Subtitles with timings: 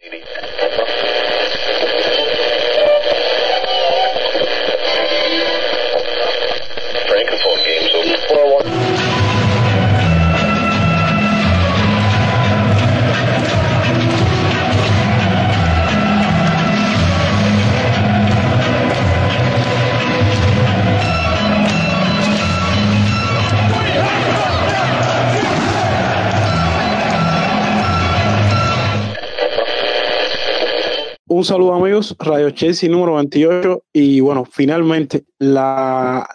[0.00, 0.57] Un
[31.98, 36.28] amigos, Radio Chelsea número 28 y bueno, finalmente la,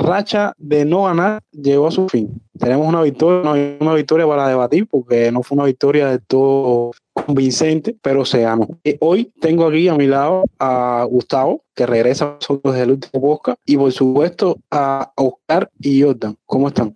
[0.00, 2.40] racha de no ganar llegó a su fin.
[2.56, 7.96] Tenemos una victoria, una victoria para debatir porque no fue una victoria de todo convincente,
[8.00, 8.68] pero se ganó.
[8.84, 12.90] Y hoy tengo aquí a mi lado a Gustavo, que regresa a nosotros desde el
[12.92, 16.36] último podcast, y por supuesto a Oscar y Jordan.
[16.46, 16.94] ¿Cómo están?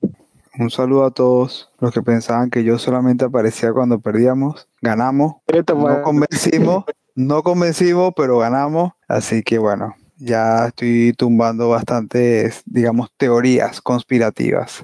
[0.59, 4.69] Un saludo a todos los que pensaban que yo solamente aparecía cuando perdíamos.
[4.80, 8.93] Ganamos, no convencimos no convencimos, pero ganamos.
[9.09, 14.82] Así que bueno, ya estoy tumbando bastantes, digamos, teorías conspirativas.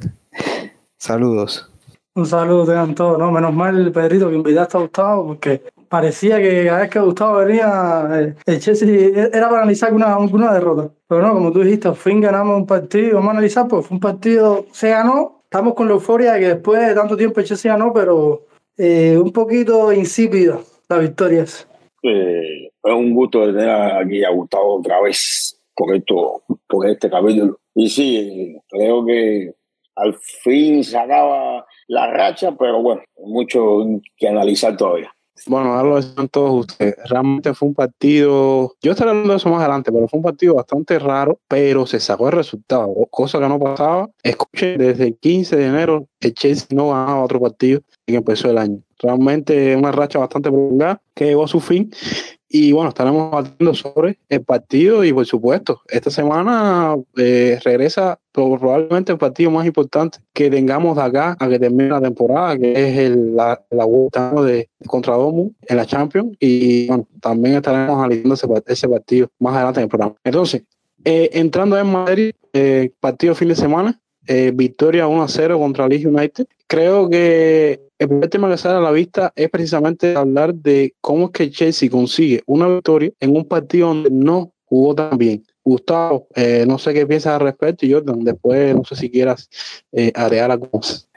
[0.97, 1.71] Saludos.
[2.15, 3.31] Un saludo tengan todos, ¿no?
[3.31, 8.09] Menos mal, Pedrito, que invitaste a Gustavo, porque parecía que cada vez que Gustavo venía,
[8.13, 10.91] eh, el Chelsea era para analizar una, una derrota.
[11.07, 13.95] Pero no, como tú dijiste, al fin ganamos un partido, vamos a analizar, pues fue
[13.95, 17.47] un partido, se ganó, estamos con la euforia de que después de tanto tiempo el
[17.47, 21.45] Chelsea ganó, pero eh, un poquito insípida la victoria.
[22.03, 27.59] Es un gusto tener aquí a Gustavo otra vez por, esto, por este capítulo.
[27.75, 29.55] Y sí, creo que
[29.97, 33.85] al fin se acaba la racha, pero bueno, mucho
[34.17, 35.13] que analizar todavía.
[35.47, 36.97] Bueno, ahora lo decían todos ustedes.
[37.09, 40.55] Realmente fue un partido, yo estaré hablando de eso más adelante, pero fue un partido
[40.55, 44.09] bastante raro, pero se sacó el resultado, cosa que no pasaba.
[44.23, 48.59] Escuche, desde el 15 de enero el Chelsea no ganaba otro partido que empezó el
[48.59, 48.83] año.
[48.99, 51.91] Realmente una racha bastante prolongada que llegó a su fin
[52.51, 59.13] y bueno, estaremos hablando sobre el partido y por supuesto, esta semana eh, regresa probablemente
[59.13, 62.99] el partido más importante que tengamos de acá a que termine la temporada, que es
[62.99, 66.37] el, la, la vuelta de contra Domu en la Champions.
[66.41, 70.15] Y bueno, también estaremos analizando ese, ese partido más adelante en el programa.
[70.25, 70.63] Entonces,
[71.05, 75.87] eh, entrando en Madrid, eh, partido fin de semana, eh, victoria 1 a 0 contra
[75.87, 76.47] Leeds United.
[76.69, 81.27] Creo que el primer tema que sale a la vista es precisamente hablar de cómo
[81.27, 85.43] es que Chelsea consigue una victoria en un partido donde no jugó tan bien.
[85.65, 89.49] Gustavo, eh, no sé qué piensas al respecto y Jordan, después no sé si quieras
[89.93, 90.69] eh, agregar algo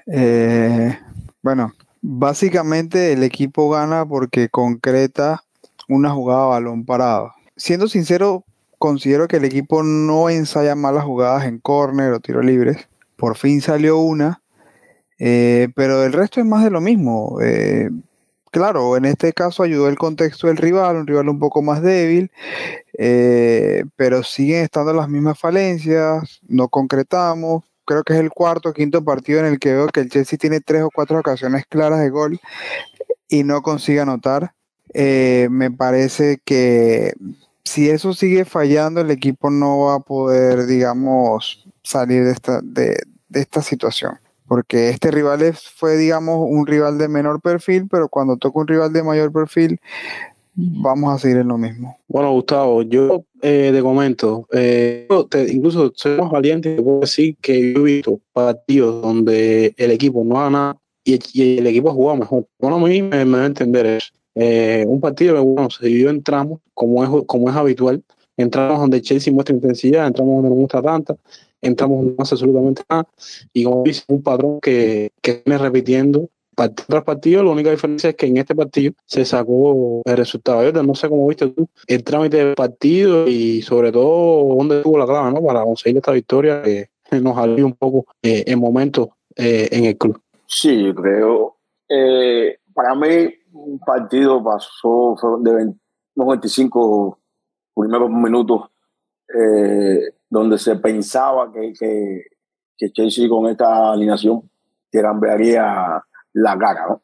[0.08, 0.98] eh,
[1.42, 5.44] bueno, básicamente el equipo gana porque concreta
[5.90, 7.34] una jugada a balón parado.
[7.58, 8.46] Siendo sincero,
[8.78, 12.88] considero que el equipo no ensaya malas jugadas en córner o tiro libres
[13.22, 14.41] por fin salió una,
[15.24, 17.38] eh, pero el resto es más de lo mismo.
[17.44, 17.92] Eh,
[18.50, 22.32] claro, en este caso ayudó el contexto del rival, un rival un poco más débil,
[22.98, 27.64] eh, pero siguen estando las mismas falencias, no concretamos.
[27.86, 30.40] Creo que es el cuarto o quinto partido en el que veo que el Chelsea
[30.40, 32.40] tiene tres o cuatro ocasiones claras de gol
[33.30, 34.54] y no consigue anotar.
[34.96, 37.14] me parece que
[37.64, 43.04] si eso sigue fallando, el equipo no va a poder, digamos, salir de esta, de
[43.34, 44.20] esta situación.
[44.52, 48.92] Porque este rival fue, digamos, un rival de menor perfil, pero cuando toca un rival
[48.92, 49.80] de mayor perfil,
[50.56, 51.98] vamos a seguir en lo mismo.
[52.10, 55.08] Bueno, Gustavo, yo eh, te comento, eh,
[55.48, 60.22] incluso soy más valiente y puedo decir que yo he visto partidos donde el equipo
[60.26, 60.76] no gana
[61.06, 62.46] y, y el equipo ha jugado mejor.
[62.60, 64.12] Bueno, a mí me, me a entender eso.
[64.36, 68.04] Eh, un partido que bueno, se dividió en tramos, como es, como es habitual.
[68.36, 71.16] Entramos donde Chelsea muestra intensidad, entramos donde no muestra tanta,
[71.62, 73.08] entramos hace absolutamente nada.
[73.54, 77.44] Y como dice, un patrón que, que viene repitiendo partido tras partido.
[77.44, 80.64] La única diferencia es que en este partido se sacó el resultado.
[80.64, 84.98] Yo no sé cómo viste tú el trámite del partido y sobre todo dónde tuvo
[84.98, 85.42] la clave ¿no?
[85.42, 86.90] para conseguir esta victoria que
[87.22, 90.22] nos alivió un poco eh, en momentos eh, en el club.
[90.46, 91.58] Sí, yo creo.
[91.88, 95.74] Eh, para mí, un partido pasó de
[96.16, 97.20] 95
[97.76, 98.70] primeros minutos
[99.34, 104.50] eh, donde se pensaba que, que, Chelsea con esta alineación
[104.90, 107.00] cambiaría la cara.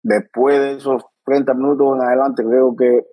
[0.00, 3.04] Después de esos 30 minutos en adelante, creo que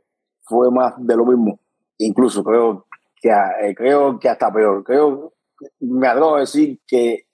[0.43, 1.59] fue más de lo mismo.
[1.97, 2.85] Incluso creo
[3.15, 4.83] que, eh, creo que hasta peor.
[4.83, 5.33] Creo,
[5.79, 7.25] me atrevo a decir que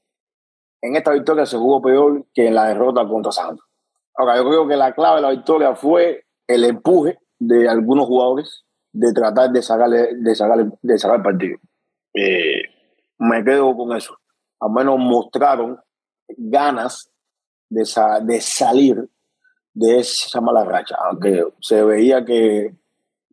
[0.82, 3.66] en esta victoria se jugó peor que en la derrota contra Santos.
[4.16, 8.67] Ahora, yo creo que la clave de la victoria fue el empuje de algunos jugadores
[8.98, 11.58] de tratar de sacarle, de sacarle, de sacar el partido.
[12.14, 12.62] Eh,
[13.20, 14.18] me quedo con eso.
[14.60, 15.80] Al menos mostraron
[16.28, 17.12] ganas
[17.70, 17.84] de,
[18.24, 19.08] de salir
[19.74, 22.74] de esa mala racha, aunque se veía que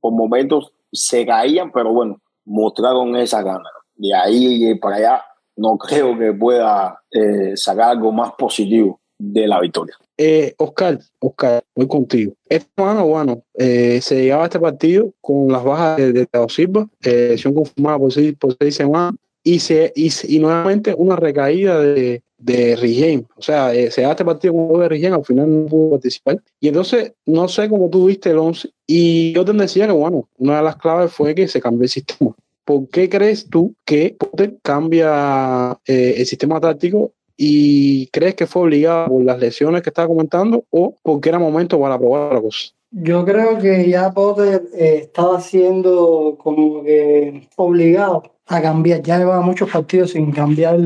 [0.00, 3.70] por momentos se caían, pero bueno, mostraron esa gana.
[3.94, 5.24] De ahí para allá
[5.56, 9.96] no creo que pueda eh, sacar algo más positivo de la victoria.
[10.16, 12.34] Eh, Oscar, Oscar, voy contigo.
[12.48, 16.48] Esta semana, bueno, eh, se llegaba a este partido con las bajas de, de Teo
[16.48, 21.80] Silva, eh, confirmada por seis, por seis semanas, y, se, y, y nuevamente una recaída
[21.80, 23.26] de, de Rigen.
[23.36, 26.42] O sea, eh, se da este partido con de Rigen, al final no pudo participar.
[26.60, 28.70] Y entonces, no sé cómo tú viste el 11.
[28.86, 31.88] Y yo te decía que, bueno, una de las claves fue que se cambió el
[31.88, 32.34] sistema.
[32.64, 38.62] ¿Por qué crees tú que Potter cambia eh, el sistema táctico y crees que fue
[38.62, 42.68] obligado por las lesiones que estaba comentando o porque era momento para probar la cosa?
[42.90, 49.02] Yo creo que ya Potter eh, estaba siendo como que obligado a cambiar.
[49.02, 50.78] Ya llevaba muchos partidos sin cambiar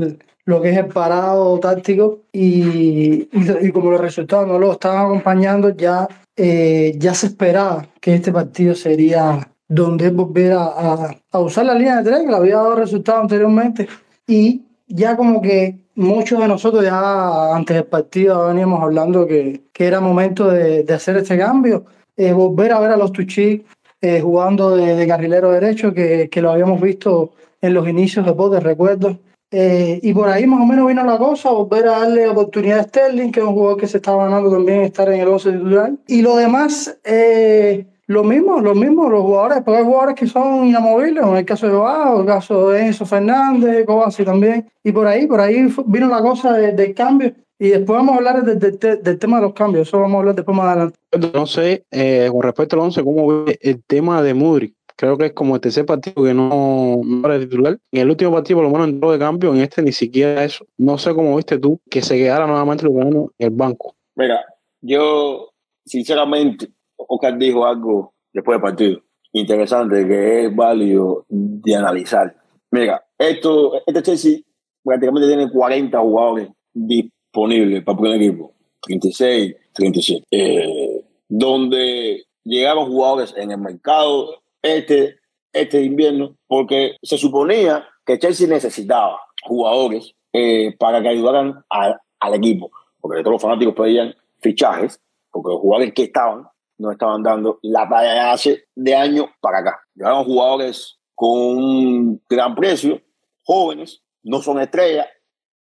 [0.47, 5.77] lo que es el parado táctico y, y, como los resultados no lo estaban acompañando,
[5.77, 11.67] ya, eh, ya se esperaba que este partido sería donde él volviera a, a, usar
[11.67, 13.87] la línea de tres, que le había dado resultados anteriormente,
[14.27, 19.87] y ya como que muchos de nosotros ya antes del partido veníamos hablando que, que
[19.87, 21.85] era momento de, de hacer este cambio,
[22.17, 23.63] eh, volver a ver a los Tuchis
[24.01, 28.33] eh, jugando de, de, carrilero derecho, que, que lo habíamos visto en los inicios de
[28.33, 29.19] Potter, recuerdo,
[29.51, 32.83] eh, y por ahí más o menos vino la cosa, volver a darle oportunidad a
[32.85, 35.93] Sterling, que es un jugador que se estaba ganando también estar en el 11 titular.
[36.07, 40.67] Y lo demás, eh, lo mismo, lo mismo, los jugadores, porque hay jugadores que son
[40.67, 44.67] inamovibles, en el caso de Joao, en el caso de Enzo Fernández, Kovacic también.
[44.83, 47.35] Y por ahí, por ahí vino la cosa del de cambio.
[47.59, 50.19] Y después vamos a hablar del, del, del, tema de los cambios, eso vamos a
[50.21, 50.99] hablar después más adelante.
[51.35, 54.75] No sé, eh, con respecto al 11, ¿cómo ve el tema de Mudrik?
[54.99, 57.79] creo que es como el tercer partido que no, no era titular.
[57.93, 60.67] En el último partido por lo menos entró de cambio, en este ni siquiera eso.
[60.77, 63.95] No sé cómo viste tú que se quedara nuevamente Lugano en el banco.
[64.17, 64.45] Mira,
[64.81, 65.53] yo
[65.87, 69.01] sinceramente, Oscar dijo algo después del partido
[69.33, 72.35] interesante que es válido de analizar.
[72.71, 74.41] Mira, esto, este Chelsea
[74.83, 78.53] prácticamente tiene 40 jugadores disponibles para primer equipo.
[78.83, 80.25] 36, 37.
[80.31, 85.17] Eh, donde llegaron jugadores en el mercado este,
[85.53, 92.71] este invierno, porque se suponía que Chelsea necesitaba jugadores eh, para que ayudaran al equipo,
[93.01, 96.49] porque todos los fanáticos pedían fichajes, porque los jugadores que estaban
[96.79, 99.81] no estaban dando la talla hace de años para acá.
[99.95, 103.03] Llegaron jugadores con un gran precio,
[103.43, 105.07] jóvenes, no son estrellas,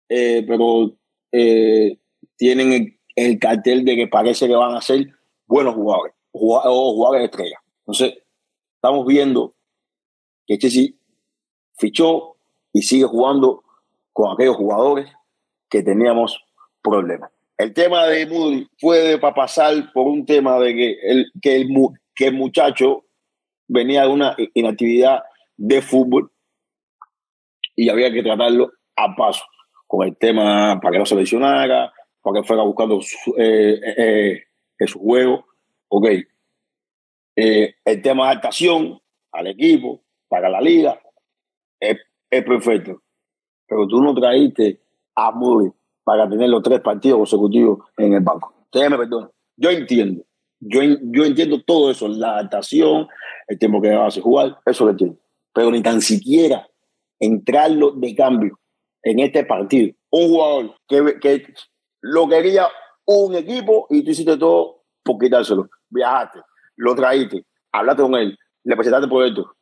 [0.10, 0.95] eh, pero
[1.31, 2.00] eh,
[2.36, 5.07] tienen el, el, cartel de que parece que van a ser
[5.45, 7.62] buenos jugadores, jugadores, jugadores estrellas.
[7.80, 8.18] Entonces,
[8.75, 9.56] estamos viendo
[10.48, 10.89] que Chelsea
[11.77, 12.38] fichó
[12.71, 13.63] y sigue jugando
[14.12, 15.12] con aquellos jugadores
[15.69, 16.44] que teníamos
[16.81, 17.32] problemas.
[17.57, 21.67] El tema de Moody fue para pasar por un tema de que el, que el,
[22.15, 23.05] que el muchacho
[23.67, 25.23] venía de una inactividad
[25.55, 26.31] de fútbol
[27.75, 29.44] y había que tratarlo a paso
[29.88, 34.44] con el tema para que no se lesionara, para que fuera buscando su, eh, eh,
[34.79, 35.45] eh, juego.
[35.89, 36.07] Ok,
[37.35, 39.00] el tema de adaptación
[39.31, 41.00] al equipo, para la liga,
[41.79, 41.97] es,
[42.29, 43.03] es perfecto.
[43.67, 44.81] Pero tú no traíste
[45.15, 45.71] a Murray
[46.03, 48.53] para tener los tres partidos consecutivos en el banco.
[48.65, 49.29] Ustedes me perdonan.
[49.55, 50.23] Yo entiendo.
[50.59, 53.07] Yo, yo entiendo todo eso, la adaptación,
[53.47, 55.17] el tiempo que vas a jugar, eso lo entiendo.
[55.53, 56.67] Pero ni tan siquiera
[57.19, 58.60] entrarlo de cambio
[59.01, 59.93] en este partido.
[60.10, 61.53] Un jugador que, que
[62.01, 62.67] lo quería
[63.05, 65.69] un equipo y tú hiciste todo por quitárselo.
[65.89, 66.39] Viajaste,
[66.77, 69.55] lo traíste, hablaste con él, le presentaste proyecto.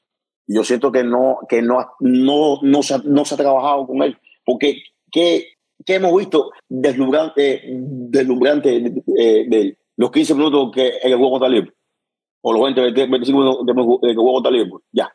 [0.47, 4.01] Y yo siento que no, que no, no, no, se, no se ha trabajado con
[4.03, 4.17] él.
[4.45, 5.47] Porque, ¿qué,
[5.85, 11.75] qué hemos visto deslumbrante, deslumbrante de, de, los 15 minutos que el juego Liverpool?
[12.41, 13.65] O los 20, 25 minutos
[14.01, 14.83] que el juego Liverpool.
[14.91, 15.13] Ya.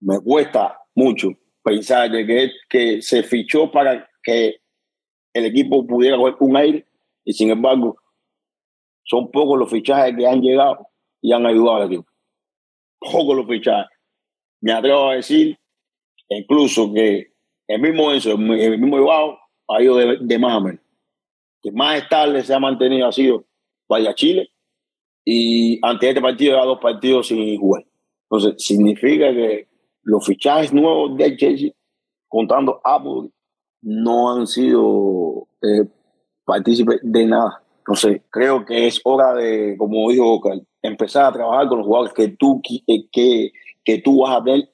[0.00, 1.28] Me cuesta mucho
[1.62, 4.60] pensar que, que se fichó para que
[5.32, 6.86] el equipo pudiera coger un aire
[7.24, 7.96] y sin embargo
[9.04, 10.88] son pocos los fichajes que han llegado
[11.20, 12.06] y han ayudado al equipo.
[12.98, 13.90] Pocos los fichajes.
[14.60, 15.58] Me atrevo a decir
[16.28, 17.32] incluso que
[17.68, 20.80] el mismo eso, el mismo Ibao ha ido de, de más a menos.
[21.62, 23.44] Que más estable se ha mantenido ha sido
[23.88, 24.50] Vaya Chile
[25.24, 27.84] y ante este partido lleva dos partidos sin jugar.
[28.30, 29.68] Entonces, significa que
[30.02, 31.70] los fichajes nuevos de Chelsea,
[32.28, 33.30] contando Apple,
[33.82, 35.88] no han sido eh,
[36.44, 37.62] partícipes de nada.
[37.78, 42.14] Entonces, creo que es hora de, como dijo Oscar, empezar a trabajar con los jugadores
[42.14, 43.52] que tú, que,
[43.84, 44.68] que tú vas a tener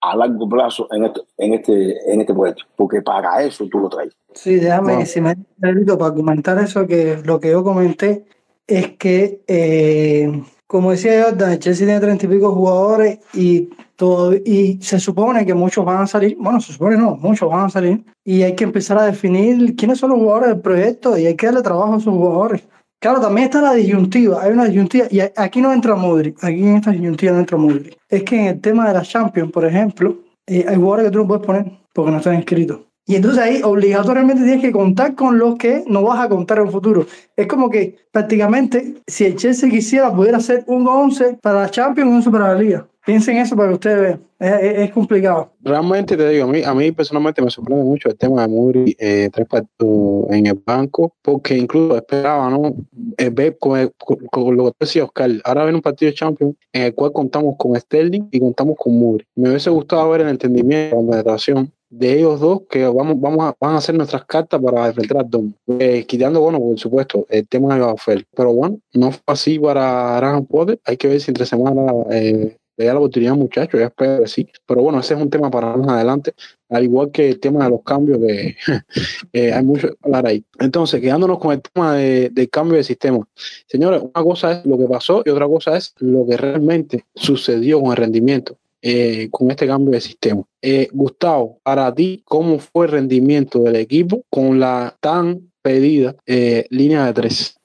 [0.00, 3.88] a largo plazo en este, en este, en este proyecto, porque para eso tú lo
[3.88, 4.12] traes.
[4.34, 5.06] Sí, déjame, wow.
[5.06, 8.24] si me permito, para comentar eso, que lo que yo comenté,
[8.66, 14.34] es que, eh, como decía Jordan, el Chelsea tiene treinta y pico jugadores y, todo,
[14.34, 17.70] y se supone que muchos van a salir, bueno, se supone no, muchos van a
[17.70, 21.36] salir, y hay que empezar a definir quiénes son los jugadores del proyecto y hay
[21.36, 22.62] que darle trabajo a esos jugadores.
[22.98, 26.76] Claro, también está la disyuntiva, hay una disyuntiva, y aquí no entra Modric, aquí en
[26.76, 27.96] esta disyuntiva no entra Modric.
[28.08, 31.18] Es que en el tema de la Champions, por ejemplo, eh, hay jugadores que tú
[31.18, 32.80] no puedes poner porque no están inscritos.
[33.08, 36.66] Y entonces ahí obligatoriamente tienes que contar con los que no vas a contar en
[36.66, 37.06] el futuro.
[37.36, 42.08] Es como que prácticamente si el Chelsea quisiera pudiera hacer un 11 para la Champions
[42.08, 42.88] y un 11 para la Liga.
[43.06, 44.20] Piensen eso para que ustedes vean.
[44.40, 45.52] Es, es, complicado.
[45.62, 48.96] Realmente te digo, a mí, a mí personalmente me sorprende mucho el tema de Muri
[48.98, 52.74] eh, tres partidos en el banco, porque incluso esperaba, ¿no?
[53.16, 56.82] Eh, ver con, con, lo que decía Oscar, ahora ven un partido de Champions en
[56.82, 59.24] el cual contamos con Sterling y contamos con Muri.
[59.36, 63.54] Me hubiese gustado ver el entendimiento, la meditación de ellos dos que vamos, vamos a,
[63.60, 65.52] van a hacer nuestras cartas para enfrentar a Dom.
[65.78, 68.26] Eh, quitando, bueno, por supuesto, el tema de Bafel.
[68.34, 70.80] Pero bueno, no fue así para Graham Potter.
[70.84, 73.80] Hay que ver si entre semana eh, le da la oportunidad, muchachos.
[73.80, 74.48] Ya espero que sí.
[74.66, 76.34] Pero bueno, ese es un tema para más adelante.
[76.68, 78.56] Al igual que el tema de los cambios, que
[79.32, 80.44] eh, hay mucho que hablar ahí.
[80.58, 83.26] Entonces, quedándonos con el tema de, del cambio de sistema.
[83.66, 87.80] Señores, una cosa es lo que pasó y otra cosa es lo que realmente sucedió
[87.80, 88.56] con el rendimiento.
[88.82, 90.44] Eh, con este cambio de sistema.
[90.62, 96.14] Eh, Gustavo, para ti, ¿cómo fue el rendimiento del equipo con la tan pedida
[96.70, 97.58] línea de tres?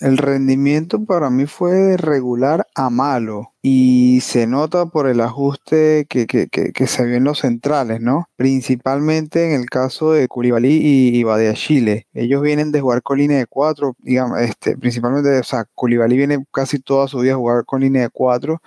[0.00, 6.06] El rendimiento para mí fue de regular a malo y se nota por el ajuste
[6.08, 8.28] que, que, que, se vio en los centrales, ¿no?
[8.36, 12.06] Principalmente en el caso de Curibali y, y Chile.
[12.14, 16.44] Ellos vienen de jugar con línea de cuatro, digamos, este, principalmente, o sea, Curibali viene
[16.52, 18.62] casi toda su vida a jugar con línea de cuatro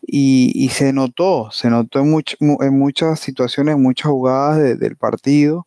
[0.00, 2.22] y, y se notó, se notó en,
[2.60, 5.66] en muchas situaciones, en muchas jugadas del partido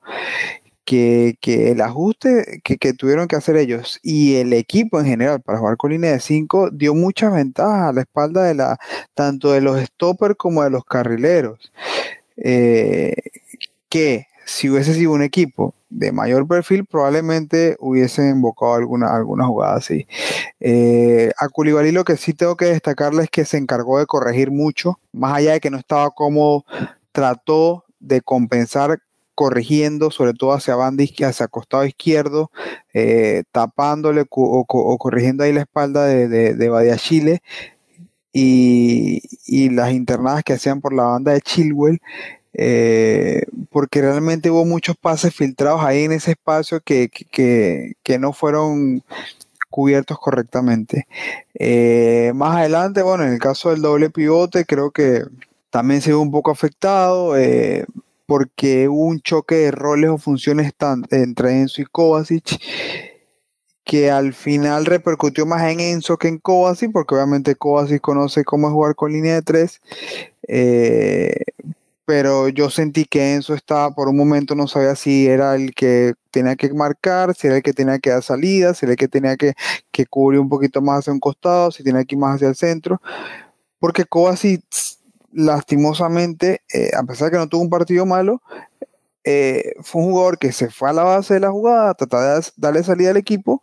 [0.90, 5.78] que, el ajuste que, tuvieron que hacer ellos y el equipo en general para jugar
[5.78, 8.80] con línea de 5 dio muchas ventajas a la espalda de la
[9.14, 11.72] tanto de los stoppers como de los carrileros.
[12.38, 13.14] Eh,
[13.90, 20.08] que si hubiese sido un equipo de mayor perfil, probablemente hubiesen invocado alguna, jugada así.
[20.60, 24.50] Eh, a Culibalí lo que sí tengo que destacarle es que se encargó de corregir
[24.50, 26.66] mucho, más allá de que no estaba cómodo,
[27.12, 29.00] trató de compensar
[29.40, 32.52] corrigiendo, sobre todo hacia banda hacia costado izquierdo,
[32.94, 37.42] eh, tapándole o, corrigiendo ahí la espalda de, de, Badia Chile
[38.34, 39.22] y,
[39.70, 42.02] las internadas que hacían por la banda de Chilwell.
[42.54, 49.04] Eh, porque realmente hubo muchos pases filtrados ahí en ese espacio que, que, no fueron
[49.70, 51.08] cubiertos correctamente.
[51.54, 55.24] Eh, más adelante, bueno, en el caso del doble pivote, creo que
[55.70, 57.38] también se ve un poco afectado
[58.30, 60.72] porque hubo un choque de roles o funciones
[61.10, 62.62] entre Enzo y Kovacic
[63.84, 68.70] que al final repercutió más en Enzo que en Kovacic, porque obviamente Kovacic conoce cómo
[68.70, 69.82] jugar con línea de tres,
[70.48, 71.34] eh,
[72.06, 76.14] pero yo sentí que Enzo estaba por un momento, no sabía si era el que
[76.30, 79.08] tenía que marcar, si era el que tenía que dar salida, si era el que
[79.08, 79.56] tenía que,
[79.92, 82.56] que cubrir un poquito más hacia un costado, si tenía que ir más hacia el
[82.56, 83.02] centro,
[83.80, 84.62] porque Kovacic
[85.32, 88.42] lastimosamente, eh, a pesar de que no tuvo un partido malo,
[89.24, 92.46] eh, fue un jugador que se fue a la base de la jugada, trataba de
[92.58, 93.62] darle salida al equipo,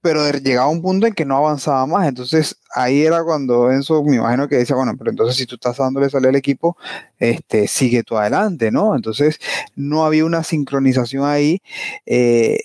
[0.00, 2.08] pero llegaba a un punto en que no avanzaba más.
[2.08, 5.76] Entonces ahí era cuando Enzo, me imagino que decía, bueno, pero entonces si tú estás
[5.76, 6.76] dándole salida al equipo,
[7.18, 8.94] este, sigue tú adelante, ¿no?
[8.94, 9.38] Entonces
[9.74, 11.60] no había una sincronización ahí
[12.06, 12.58] eh,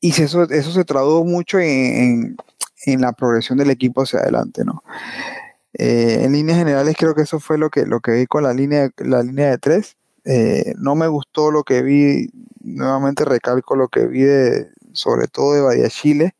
[0.00, 2.36] y eso, eso se tradujo mucho en,
[2.86, 4.82] en la progresión del equipo hacia adelante, ¿no?
[5.78, 8.54] Eh, en líneas generales creo que eso fue lo que, lo que vi con la
[8.54, 9.96] línea, la línea de tres.
[10.24, 12.30] Eh, no me gustó lo que vi,
[12.62, 16.34] nuevamente recalco lo que vi de, sobre todo de Bahía Chile.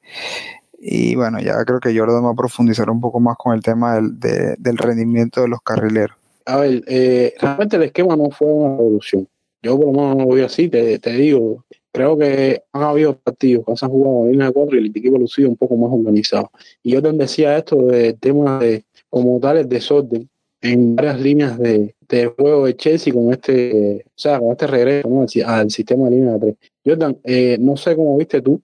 [0.79, 3.95] Y bueno, ya creo que Jordan va a profundizar un poco más con el tema
[3.95, 6.17] del, del rendimiento de los carrileros.
[6.47, 9.29] A ver, eh, realmente el esquema no fue una revolución.
[9.63, 13.19] Yo por lo menos no lo vi así, te, te digo, creo que han habido
[13.19, 15.91] partidos que han jugado en línea de cuatro y el equipo lucido un poco más
[15.93, 16.51] organizado.
[16.83, 18.85] Y yo te decía esto del tema de
[19.17, 20.29] como tal el desorden
[20.61, 25.09] en varias líneas de, de juego de Chelsea con este, o sea, con este regreso
[25.47, 26.57] al, sistema de línea de tres.
[26.85, 28.61] Jordan, eh, no sé cómo viste tú.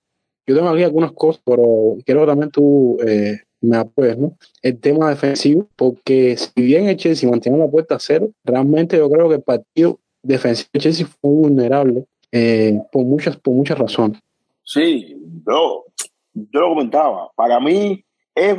[0.46, 4.36] Yo tengo aquí algunas cosas, pero quiero que también tú eh, me apoyes, ¿no?
[4.60, 9.08] El tema defensivo, porque si bien el Chelsea mantiene la puerta a cero, realmente yo
[9.08, 14.20] creo que el partido defensivo de Chelsea fue vulnerable eh, por, muchas, por muchas razones.
[14.64, 15.16] Sí,
[15.46, 15.86] yo,
[16.34, 17.30] yo lo comentaba.
[17.36, 18.04] Para mí,
[18.34, 18.54] es,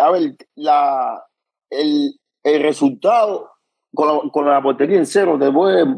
[0.00, 1.22] a ver, la,
[1.80, 3.50] el, el resultado
[3.94, 5.50] con la, con la portería en cero te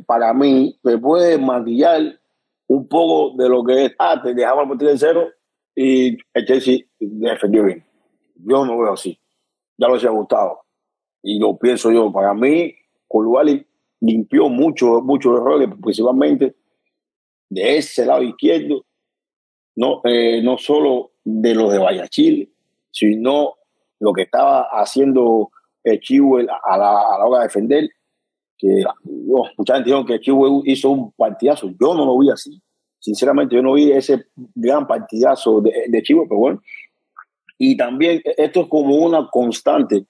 [0.06, 2.20] para mí, te puede maquillar
[2.68, 5.28] un poco de lo que es, ah, te dejaba la portería en cero
[5.74, 7.84] y el Chelsea defendió bien.
[8.34, 9.18] Yo no veo así.
[9.78, 10.60] Ya lo ha gustado.
[11.22, 12.10] Y lo pienso yo.
[12.12, 12.74] Para mí,
[13.08, 13.66] Koulibaly
[14.00, 16.54] limpió muchos muchos errores, principalmente
[17.48, 18.84] de ese lado izquierdo,
[19.76, 22.52] no, eh, no solo de los de Guayaquil,
[22.90, 23.54] sino
[24.00, 25.50] lo que estaba haciendo
[26.00, 27.88] Chihuel a la, a la hora de defender,
[28.58, 28.84] que
[29.30, 32.60] oh, mucha gente dijo que Chihuel hizo un partidazo, yo no lo vi así,
[32.98, 36.62] sinceramente yo no vi ese gran partidazo de, de Chihuel, pero bueno,
[37.58, 40.06] y también esto es como una constante,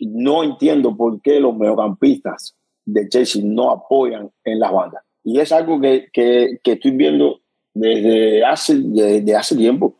[0.00, 5.02] no entiendo por qué los mediocampistas de Chelsea no apoyan en las bandas.
[5.22, 7.40] Y es algo que, que, que estoy viendo
[7.72, 9.96] desde hace, desde hace tiempo.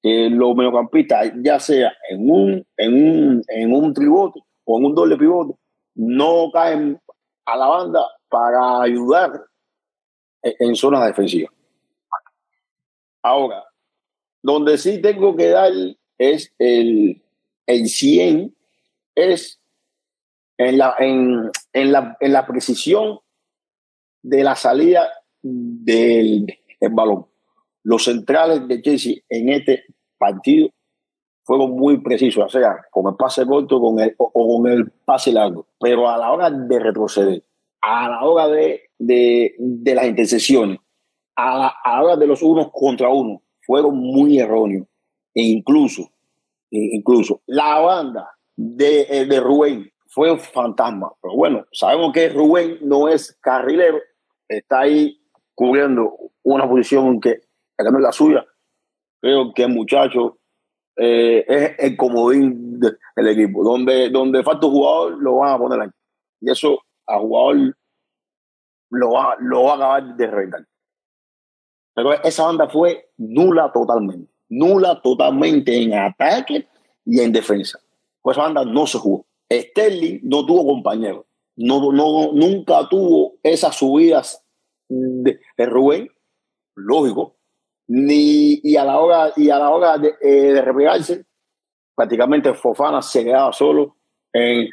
[0.00, 4.94] Que los mediocampistas, ya sea en un, en un, en un tribote o en un
[4.94, 5.54] doble pivote,
[5.94, 7.00] no caen
[7.46, 9.32] a la banda para ayudar
[10.42, 11.50] en, en zonas defensivas.
[13.22, 13.64] Ahora,
[14.42, 15.72] donde sí tengo que dar
[16.18, 17.22] es el,
[17.66, 18.54] el 100,
[19.14, 19.58] es
[20.58, 23.20] en la, en, en, la, en la precisión
[24.22, 25.08] de la salida
[25.40, 26.46] del
[26.90, 27.26] balón.
[27.84, 29.84] Los centrales de Chelsea en este
[30.18, 30.68] partido
[31.48, 35.32] fueron muy precisos, o sea, con el pase corto con el, o, con el pase
[35.32, 35.66] largo.
[35.80, 37.42] Pero a la hora de retroceder,
[37.80, 40.04] a la hora de, de, de las
[41.58, 44.86] la, a la hora de los unos contra uno, fueron muy erróneos.
[45.34, 46.02] E incluso,
[46.70, 51.10] e incluso la banda de, eh, de Rubén fue un fantasma.
[51.22, 53.96] Pero bueno, sabemos que Rubén no es carrilero,
[54.46, 55.18] está ahí
[55.54, 57.40] cubriendo una posición que,
[57.78, 58.44] que no es la suya.
[59.22, 60.37] Creo que el muchacho
[60.98, 63.62] eh, es el comodín de- del equipo.
[63.64, 65.88] Donde, donde falta un jugador, lo van a poner ahí.
[66.40, 67.76] Y eso a jugador
[68.90, 70.66] lo va, lo va a acabar de reventar.
[71.94, 74.30] Pero esa banda fue nula totalmente.
[74.50, 76.66] Nula totalmente en ataque
[77.04, 77.78] y en defensa.
[78.22, 79.26] Pues esa banda no se jugó.
[79.50, 81.26] Sterling no tuvo compañero.
[81.56, 84.44] No, no, nunca tuvo esas subidas
[84.88, 86.08] de Rubén,
[86.76, 87.36] lógico,
[87.88, 91.24] ni y a la hora y a la hora de, eh,
[91.94, 93.96] prácticamente Fofana se quedaba solo
[94.32, 94.68] en,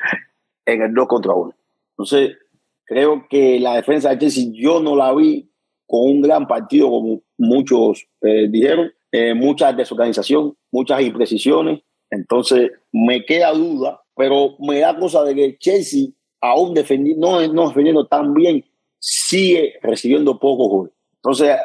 [0.65, 1.55] en el 2 contra 1.
[1.91, 2.37] Entonces,
[2.85, 5.49] creo que la defensa de Chelsea yo no la vi
[5.87, 11.81] con un gran partido, como muchos eh, dijeron, eh, mucha desorganización, muchas imprecisiones.
[12.09, 16.07] Entonces, me queda duda, pero me da cosa de que Chelsea,
[16.41, 18.63] aún defendiendo, no, no defendiendo tan bien,
[18.99, 20.93] sigue recibiendo pocos goles.
[21.15, 21.55] Entonces,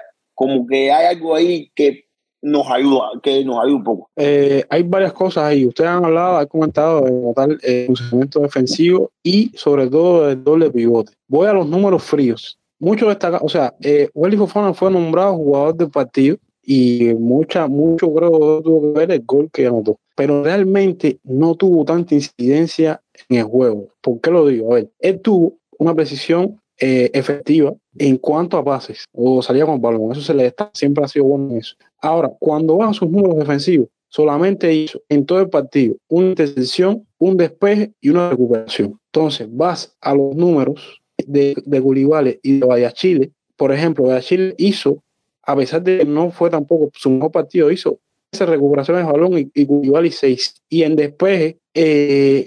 [0.41, 2.07] como que hay algo ahí que
[2.41, 4.11] nos ayuda, que nos ayuda un poco.
[4.17, 5.67] Eh, hay varias cosas ahí.
[5.67, 10.71] Ustedes han hablado, han comentado de tal eh, funcionamiento defensivo y sobre todo del doble
[10.71, 11.13] pivote.
[11.29, 12.59] Voy a los números fríos.
[12.79, 18.63] Mucho destaca, o sea, eh, Fofana fue nombrado jugador del partido y mucha, mucho creo
[18.63, 19.99] tuvo que ver el gol que anotó.
[20.17, 23.89] Pero realmente no tuvo tanta incidencia en el juego.
[24.01, 24.73] ¿Por qué lo digo?
[24.73, 29.81] A ver, él tuvo una precisión eh, efectiva en cuanto a pases o salía con
[29.81, 30.13] balón.
[30.13, 31.77] Eso se le está, siempre ha sido bueno en eso.
[32.01, 37.37] Ahora, cuando van sus números defensivos, solamente hizo en todo el partido una intercepción, un
[37.37, 38.99] despeje y una recuperación.
[39.13, 43.33] Entonces, vas a los números de, de Gulibale y de Guayaquil.
[43.57, 45.03] Por ejemplo, Guayaquil hizo,
[45.43, 48.01] a pesar de que no fue tampoco su mejor partido, hizo
[48.33, 50.63] esa recuperación de balón y, y Koulibaly 6.
[50.69, 52.47] Y en despeje, eh,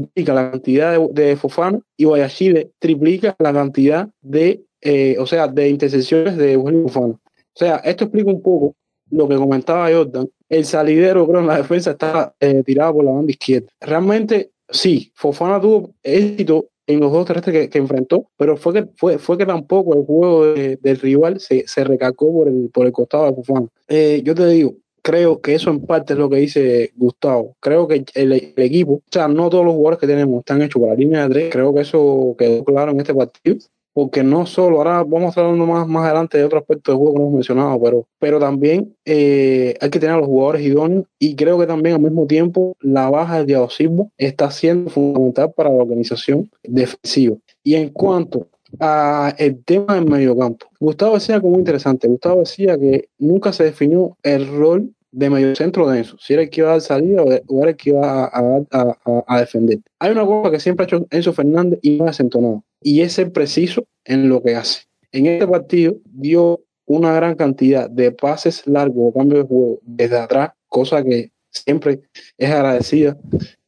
[0.00, 5.48] duplica la cantidad de, de Fofana y Guayaquil triplica la cantidad de, eh, o sea,
[5.48, 7.14] de intercepciones de Eugenio Fofana.
[7.14, 8.74] O sea, esto explica un poco
[9.10, 10.28] lo que comentaba Jordan.
[10.48, 13.68] El salidero, creo, en la defensa está eh, tirado por la banda izquierda.
[13.80, 19.18] Realmente, sí, Fofana tuvo éxito en los dos terrestres que, enfrentó, pero fue que, fue,
[19.18, 22.92] fue que tampoco el juego de, del rival se, se recalcó por el, por el
[22.92, 23.68] costado de Fofana.
[23.88, 27.56] Eh, yo te digo, creo que eso en parte es lo que dice Gustavo.
[27.60, 30.80] Creo que el, el, equipo, o sea, no todos los jugadores que tenemos están hechos
[30.80, 31.52] para la línea de tres.
[31.52, 33.56] Creo que eso quedó claro en este partido.
[33.94, 37.12] Porque no solo, ahora vamos a hablando más, más adelante de otro aspecto del juego
[37.12, 41.04] que no hemos mencionado, pero, pero también eh, hay que tener a los jugadores idóneos
[41.18, 45.68] y creo que también al mismo tiempo la baja de Silva está siendo fundamental para
[45.68, 47.36] la organización defensiva.
[47.62, 48.48] Y en cuanto
[48.80, 50.66] a el tema del mediocampo.
[50.80, 52.08] Gustavo decía muy interesante.
[52.08, 56.62] Gustavo decía que nunca se definió el rol de mediocentro denso, si era el que
[56.62, 59.78] iba a dar salida o era el que iba a, a, a, a, defender.
[59.98, 63.12] Hay una cosa que siempre ha hecho Enzo Fernández y no ha desentonado, y es
[63.12, 64.84] ser preciso en lo que hace.
[65.12, 70.18] En este partido dio una gran cantidad de pases largos o cambios de juego desde
[70.18, 72.00] atrás, cosa que siempre
[72.38, 73.16] es agradecida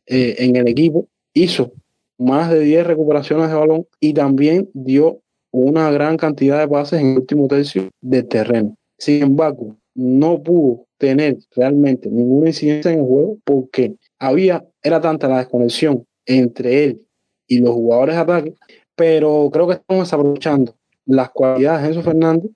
[0.06, 1.08] eh, en el equipo.
[1.34, 1.72] Hizo
[2.18, 7.12] más de 10 recuperaciones de balón y también dio una gran cantidad de pases en
[7.12, 8.76] el último tercio del terreno.
[8.98, 15.28] Sin embargo, no pudo tener realmente ninguna incidencia en el juego porque había, era tanta
[15.28, 17.02] la desconexión entre él
[17.46, 18.54] y los jugadores de ataque,
[18.96, 20.74] pero creo que estamos aprovechando
[21.06, 22.50] las cualidades de Enzo Fernández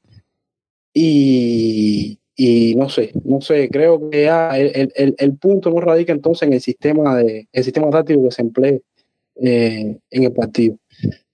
[0.95, 6.13] y, y no sé, no sé, creo que ya el, el, el, punto no radica
[6.13, 8.83] entonces en el sistema de el sistema táctico que se emplee
[9.43, 10.77] eh, en el partido.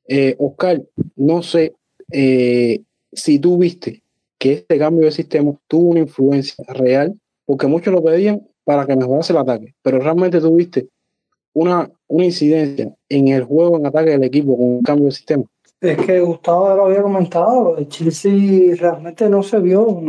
[0.07, 0.83] Eh, Oscar,
[1.17, 1.75] no sé
[2.11, 4.03] eh, si tú viste
[4.39, 8.97] que este cambio de sistema tuvo una influencia real, porque muchos lo pedían para que
[8.97, 10.89] mejorase el ataque, pero realmente tuviste
[11.53, 15.45] una, una incidencia en el juego en ataque del equipo con un cambio de sistema.
[15.85, 20.01] Es que Gustavo lo había comentado, el Chelsea realmente no se vio,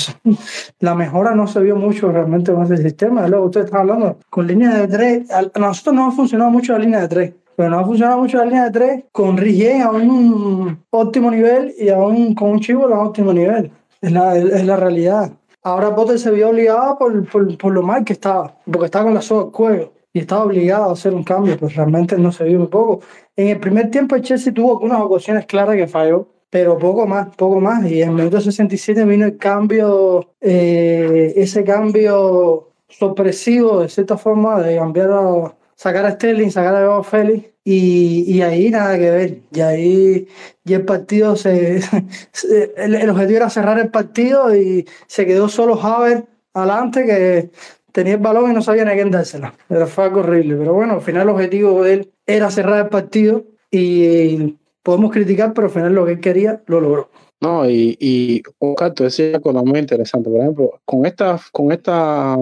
[0.78, 4.16] la mejora no se vio mucho realmente con ese sistema, lo que usted está hablando,
[4.30, 7.68] con línea de tres, a nosotros no ha funcionado mucho la línea de tres, pero
[7.68, 11.88] no ha funcionado mucho la línea de tres con Rigien a un óptimo nivel y
[11.88, 15.32] aún con un Chivo a un óptimo nivel, es la, es la realidad.
[15.64, 19.14] Ahora Potter se vio obligado por, por, por, lo mal que estaba, porque estaba con
[19.14, 22.42] la soga al cuello y estaba obligado a hacer un cambio, pero realmente no se
[22.42, 23.00] vio un poco.
[23.36, 27.28] En el primer tiempo el Chelsea tuvo algunas ocasiones claras que falló, pero poco más,
[27.36, 27.88] poco más.
[27.88, 34.60] Y en el minuto 67 vino el cambio, eh, ese cambio sorpresivo, de cierta forma,
[34.60, 39.10] de cambiar a, sacar a Sterling, sacar a Joao Félix, y, y, ahí nada que
[39.10, 39.38] ver.
[39.52, 40.28] Y ahí
[40.64, 41.76] y el partido, se,
[42.76, 47.50] el, el, objetivo era cerrar el partido y se quedó solo Haver adelante, que
[47.98, 49.54] tenía el balón y no sabía ni a quién dársela.
[49.68, 50.54] Era, fue algo horrible.
[50.54, 55.52] Pero bueno, al final el objetivo de él era cerrar el partido y podemos criticar,
[55.52, 57.10] pero al final lo que él quería lo logró.
[57.40, 60.30] No, y, y Oscar, tú decías algo muy interesante.
[60.30, 62.36] Por ejemplo, con esta, con esta,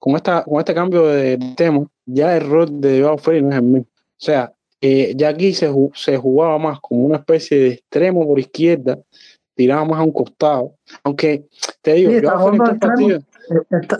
[0.00, 3.56] con esta, con este cambio de tema, ya el rol de Joao Félix no es
[3.56, 3.86] el mismo.
[3.86, 8.40] O sea, eh, ya aquí se, se jugaba más como una especie de extremo por
[8.40, 8.98] izquierda,
[9.54, 10.74] tiraba más a un costado.
[11.04, 11.44] Aunque
[11.82, 13.24] te digo, Sí, Joao Félix en jugando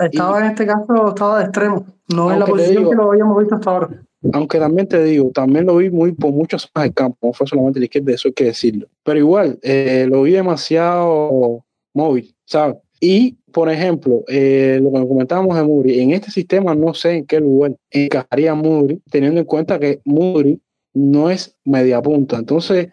[0.00, 3.38] Estaba en este caso, estaba de extremo, no en la posición digo- que lo habíamos
[3.38, 3.88] visto hasta ahora.
[4.32, 7.46] aunque también te digo, también lo vi muy por muchas zonas del campo, no fue
[7.46, 8.86] solamente la izquierda, eso hay que decirlo.
[9.04, 12.76] Pero igual, eh, lo vi demasiado móvil, ¿sabes?
[13.00, 17.26] Y, por ejemplo, eh, lo que comentábamos de Muri, en este sistema no sé en
[17.26, 20.60] qué lugar encajaría Muri, teniendo en cuenta que Muri
[20.94, 22.38] no es media punta.
[22.38, 22.88] Entonces,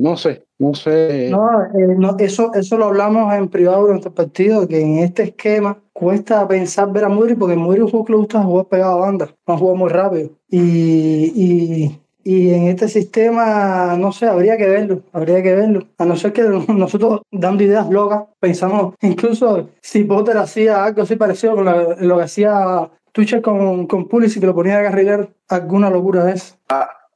[0.00, 1.28] no sé, no sé.
[1.30, 5.24] No, eh, no, eso, eso lo hablamos en privado durante el partido, que en este
[5.24, 8.66] esquema cuesta pensar ver a Mudri, porque Mudri es un juego que le gusta jugar
[8.66, 10.30] pegado a banda, no juega muy rápido.
[10.48, 15.86] Y, y, y en este sistema, no sé, habría que verlo, habría que verlo.
[15.98, 21.16] A no ser que nosotros, dando ideas locas, pensamos, incluso si Potter hacía algo así
[21.16, 25.28] parecido con lo, lo que hacía Tuchel con, con Pulisic, que lo ponía a carrilar,
[25.50, 26.54] alguna locura de eso.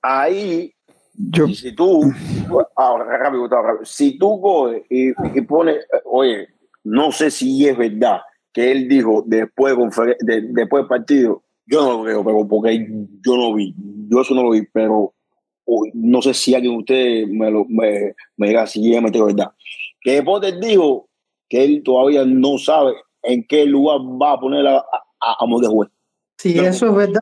[0.03, 0.74] Ahí,
[1.17, 2.13] Yo, y si tú,
[2.75, 3.49] ahora, rápido,
[3.85, 6.49] si tú coges y, y pones, oye,
[6.83, 8.21] no sé si es verdad
[8.53, 9.77] que él dijo después,
[10.21, 12.87] de después del partido, yo no lo creo, pero porque
[13.25, 13.75] yo no vi,
[14.09, 15.15] yo eso no lo vi, pero
[15.65, 19.53] uy, no sé si alguien de ustedes me, lo, me, me diga si es verdad.
[20.01, 21.09] Que Potter dijo
[21.49, 25.91] que él todavía no sabe en qué lugar va a poner a, a, a Montejuez.
[26.39, 26.63] Si No.
[26.63, 27.21] eso es verdad,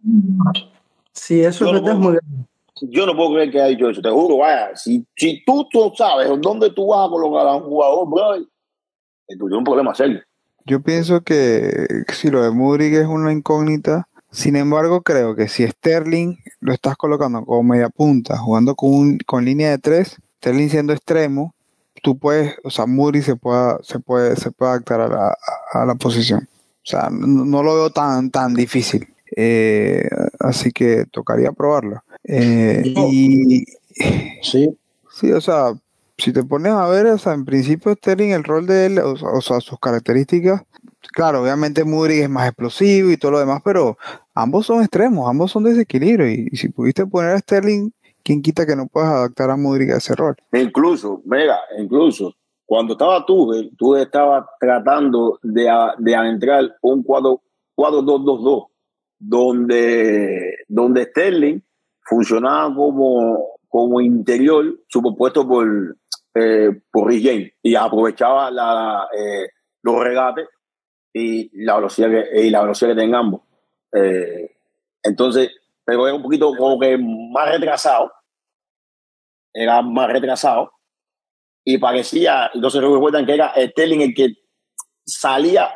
[1.13, 2.49] si eso Yo es no verdad, es muy bien.
[2.81, 5.93] Yo no puedo creer que haya dicho eso, te juro, vaya, si, si tú, tú
[5.97, 10.21] sabes dónde tú vas a colocar a un jugador, brother, eh, tienes un problema serio.
[10.65, 15.67] yo pienso que si lo de Mudrik es una incógnita, sin embargo, creo que si
[15.67, 20.69] Sterling lo estás colocando como media punta, jugando con, un- con línea de tres, Sterling
[20.71, 21.55] siendo extremo,
[22.03, 25.37] tú puedes, o sea, Mudrik se puede, se puede, se puede adaptar a la,
[25.75, 26.49] a- la posición.
[26.51, 29.07] O sea, no, no lo veo tan, tan difícil.
[29.37, 30.09] Eh,
[30.43, 32.03] así que tocaría probarlo.
[32.25, 33.65] Eh, Yo- y
[34.43, 34.77] Sí,
[35.13, 35.75] Sí, o sea,
[36.17, 39.17] si te pones a ver, o sea, en principio Sterling, el rol de él, o,
[39.17, 40.63] sea, o sea, sus características,
[41.13, 43.99] claro, obviamente Mudrik es más explosivo y todo lo demás, pero
[44.35, 47.91] ambos son extremos, ambos son desequilibrio, y, y si pudiste poner a Sterling,
[48.23, 50.35] ¿quién quita que no puedas adaptar a Mudrik a ese rol?
[50.53, 58.67] Incluso, mira, incluso, cuando estaba tú, tú estabas tratando de, de entrar un 4-2-2-2,
[59.25, 61.61] donde, donde Sterling
[62.01, 65.97] funcionaba como, como interior, superpuesto por,
[66.35, 69.49] eh, por Rich James, y aprovechaba la, eh,
[69.83, 70.49] los regates
[71.13, 73.43] y la velocidad que, y la velocidad que tengan ambos.
[73.93, 74.57] Eh,
[75.05, 75.51] entonces,
[75.85, 78.13] pero era un poquito como que más retrasado,
[79.53, 80.73] era más retrasado,
[81.65, 84.35] y parecía, se recuerdan que era Sterling el que
[85.07, 85.71] salía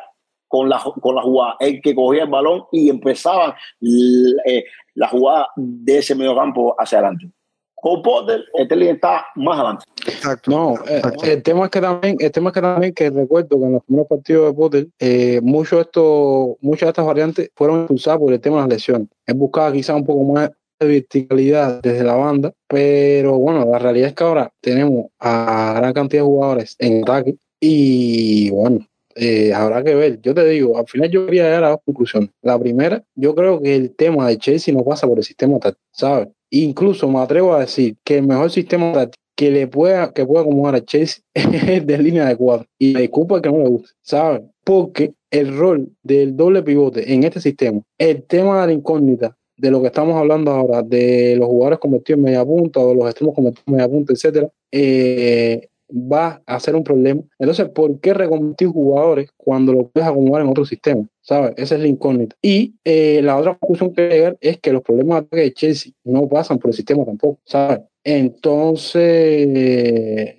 [0.47, 4.63] con la, con la jugada, el que cogía el balón y empezaba eh,
[4.95, 7.29] la jugada de ese medio campo hacia adelante.
[7.75, 9.85] Con Potter, Sterling está más adelante.
[10.07, 10.49] Exacto.
[10.49, 13.65] No, eh, el tema es que también, el tema es que también que recuerdo que
[13.65, 18.19] en los primeros partidos de Potter, eh, mucho esto, muchas de estas variantes fueron impulsadas
[18.19, 19.09] por el tema de las lesiones.
[19.27, 24.09] Él buscaba quizás un poco más de verticalidad desde la banda, pero bueno, la realidad
[24.09, 28.79] es que ahora tenemos a gran cantidad de jugadores en ataque y bueno,
[29.17, 30.21] eh, habrá que ver.
[30.21, 32.29] Yo te digo, al final yo quería llegar a dos conclusiones.
[32.41, 35.85] La primera, yo creo que el tema de Chelsea no pasa por el sistema táctico,
[35.91, 36.29] ¿sabes?
[36.49, 40.41] Incluso me atrevo a decir que el mejor sistema táctico que le pueda, que pueda
[40.41, 42.67] acomodar a Chelsea es de línea de cuatro.
[42.79, 44.41] Y me disculpa que no le guste, ¿sabes?
[44.63, 49.71] Porque el rol del doble pivote en este sistema, el tema de la incógnita de
[49.71, 53.35] lo que estamos hablando ahora, de los jugadores convertidos en media punta o los extremos
[53.35, 57.21] convertidos en media punta, etcétera, eh, va a ser un problema.
[57.39, 61.07] Entonces, ¿por qué reconvertir jugadores cuando lo puedes acomodar en otro sistema?
[61.21, 61.53] ¿Sabes?
[61.57, 62.35] Esa es la incógnita.
[62.41, 65.93] Y eh, la otra conclusión que llegar es que los problemas de ataque de Chelsea
[66.03, 67.81] no pasan por el sistema tampoco, ¿sabes?
[68.03, 69.57] Entonces,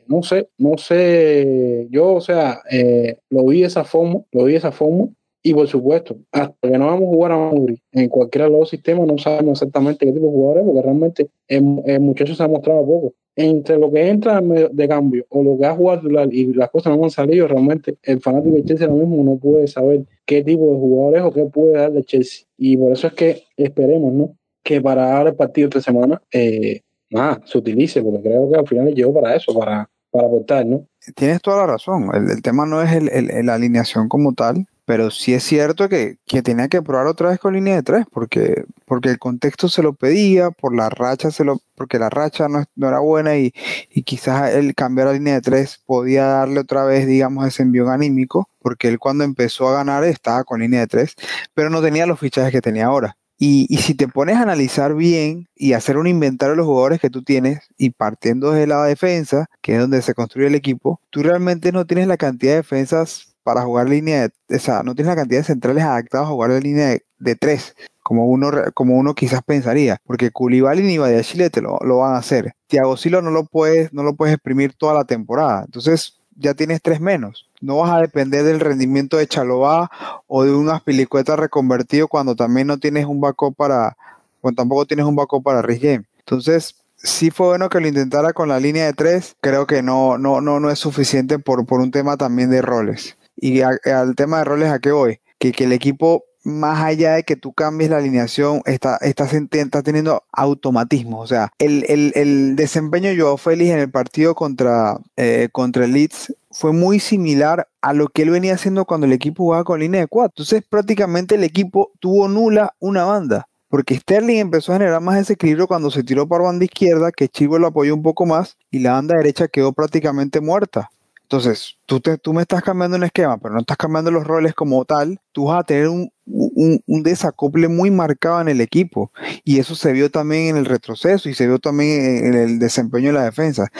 [0.06, 4.72] no sé, no sé, yo, o sea, eh, lo vi esa forma, lo vi esa
[4.72, 5.08] forma,
[5.42, 8.70] y por supuesto, hasta que no vamos a jugar a Madrid en cualquiera de los
[8.70, 12.48] sistemas, no sabemos exactamente qué tipo de jugadores, porque realmente el, el muchacho se ha
[12.48, 13.14] mostrado poco.
[13.40, 17.04] Entre lo que entra de cambio o lo que ha jugado y las cosas no
[17.04, 20.78] han salido, realmente el fanático de Chelsea ahora mismo no puede saber qué tipo de
[20.78, 22.46] jugadores o qué puede dar de Chelsea.
[22.56, 24.36] Y por eso es que esperemos, ¿no?
[24.64, 28.66] Que para dar el partido esta semana, eh, nada, se utilice, porque creo que al
[28.66, 30.88] final llegó para eso, para, para aportar, ¿no?
[31.14, 32.10] Tienes toda la razón.
[32.12, 35.90] El, el tema no es el, el, la alineación como tal, pero sí es cierto
[35.90, 39.68] que, que, tenía que probar otra vez con línea de tres, porque, porque el contexto
[39.68, 43.52] se lo pedía, por la racha se lo, porque la racha no, era buena y,
[43.90, 47.86] y, quizás el cambiar a línea de tres podía darle otra vez, digamos, ese envío
[47.90, 51.16] anímico, porque él cuando empezó a ganar estaba con línea de tres,
[51.52, 53.18] pero no tenía los fichajes que tenía ahora.
[53.38, 56.98] Y, y, si te pones a analizar bien y hacer un inventario de los jugadores
[56.98, 61.02] que tú tienes y partiendo de la defensa, que es donde se construye el equipo,
[61.10, 64.94] tú realmente no tienes la cantidad de defensas para jugar línea de, o sea, no
[64.94, 68.96] tienes la cantidad de centrales adaptados a jugar la línea de, tres, como uno, como
[68.96, 72.54] uno quizás pensaría, porque Koulibaly ni Chile te lo, lo van a hacer.
[72.66, 75.64] Thiago Silva no lo puedes, no lo puedes exprimir toda la temporada.
[75.64, 77.48] Entonces, ya tienes tres menos.
[77.60, 79.90] No vas a depender del rendimiento de Chalobá
[80.26, 83.96] o de un Aspilicueta reconvertido cuando también no tienes un backup para,
[84.40, 86.04] cuando tampoco tienes un backup para Rich Game.
[86.20, 89.36] Entonces, sí fue bueno que lo intentara con la línea de tres.
[89.40, 93.17] Creo que no, no, no, no es suficiente por, por un tema también de roles.
[93.40, 95.20] Y al tema de roles, ¿a qué voy?
[95.38, 99.82] Que, que el equipo más allá de que tú cambies la alineación, está, está, está
[99.82, 101.20] teniendo automatismo.
[101.20, 105.84] O sea, el, el, el, desempeño de Joao Félix en el partido contra, eh, contra
[105.84, 109.64] el Leeds fue muy similar a lo que él venía haciendo cuando el equipo jugaba
[109.64, 110.32] con línea de cuatro.
[110.42, 113.48] Entonces, prácticamente el equipo tuvo nula una banda.
[113.68, 117.58] Porque Sterling empezó a generar más desequilibrio cuando se tiró para banda izquierda, que Chivo
[117.58, 120.90] lo apoyó un poco más y la banda derecha quedó prácticamente muerta.
[121.30, 124.54] Entonces, tú, te, tú me estás cambiando un esquema, pero no estás cambiando los roles
[124.54, 129.12] como tal, tú vas a tener un, un, un, desacople muy marcado en el equipo.
[129.44, 133.08] Y eso se vio también en el retroceso y se vio también en el desempeño
[133.08, 133.70] de la defensa.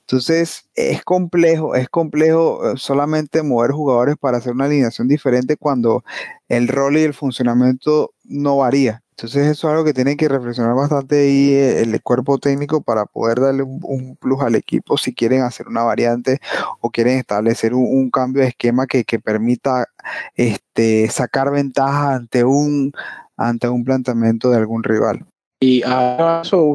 [0.00, 6.02] Entonces, es complejo, es complejo eh, solamente mover jugadores para hacer una alineación diferente cuando
[6.48, 9.04] el rol y el funcionamiento no varía.
[9.18, 13.40] Entonces eso es algo que tiene que reflexionar bastante ahí el cuerpo técnico para poder
[13.40, 16.38] darle un, plus al equipo si quieren hacer una variante
[16.82, 19.86] o quieren establecer un, cambio de esquema que, permita
[20.34, 22.92] este, sacar ventaja ante un,
[23.38, 25.24] ante un planteamiento de algún rival.
[25.60, 26.74] Y a eso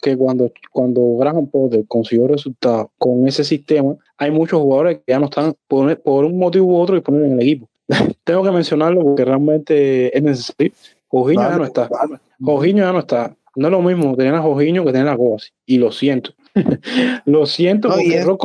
[0.00, 5.18] que cuando, cuando Graham Potter consiguió resultados con ese sistema, hay muchos jugadores que ya
[5.18, 7.68] no están por, por un motivo u otro disponibles en el equipo.
[8.24, 10.72] Tengo que mencionarlo porque realmente es necesario.
[11.12, 11.88] Jorginho ya no está.
[12.42, 13.36] Jorginho ya no está.
[13.54, 15.52] No es lo mismo tener a Jorginho que tener a Kovacic.
[15.66, 16.32] Y lo siento.
[17.26, 18.38] lo siento no, porque el error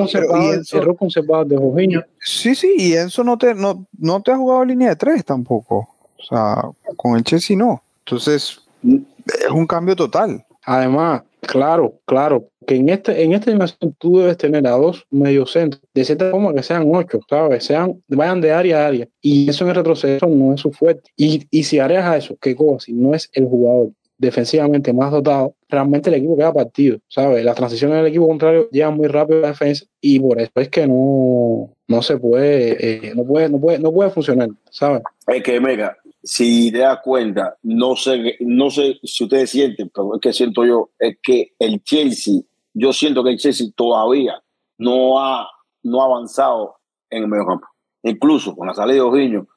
[0.53, 2.03] Enzo, error conservador de Jorginho.
[2.19, 5.87] Sí, sí, y Enzo no te, no, no te ha jugado línea de tres tampoco.
[6.19, 6.61] O sea,
[6.97, 7.81] con el Chelsea no.
[7.99, 10.45] Entonces, es un cambio total.
[10.67, 15.81] Además, claro, claro, que en este, en esta animación tú debes tener a dos mediocentros,
[15.93, 17.63] de cierta forma que sean ocho, ¿sabes?
[17.63, 19.07] Sean, vayan de área a área.
[19.21, 21.09] Y eso en el retroceso no es su fuerte.
[21.15, 25.55] Y, y si harías a eso, que si no es el jugador defensivamente más dotado,
[25.69, 27.45] realmente el equipo queda partido, ¿sabes?
[27.45, 30.67] Las transiciones del equipo contrario llegan muy rápido a la defensa y por eso es
[30.67, 35.01] que no, no se puede, eh, no puede, no puede, no puede funcionar, ¿sabes?
[35.27, 35.95] Es que, mega,
[36.27, 40.65] si te das cuenta, no sé, no sé si ustedes sienten, pero es que siento
[40.65, 42.41] yo, es que el Chelsea,
[42.73, 44.43] yo siento que el Chelsea todavía
[44.77, 45.49] no ha,
[45.83, 46.75] no avanzado
[47.09, 47.67] en el medio campo.
[48.03, 49.47] Incluso con la salida de Ojiño,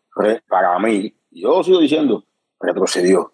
[0.48, 2.24] para mí, yo sigo diciendo,
[2.61, 3.33] retrocedió.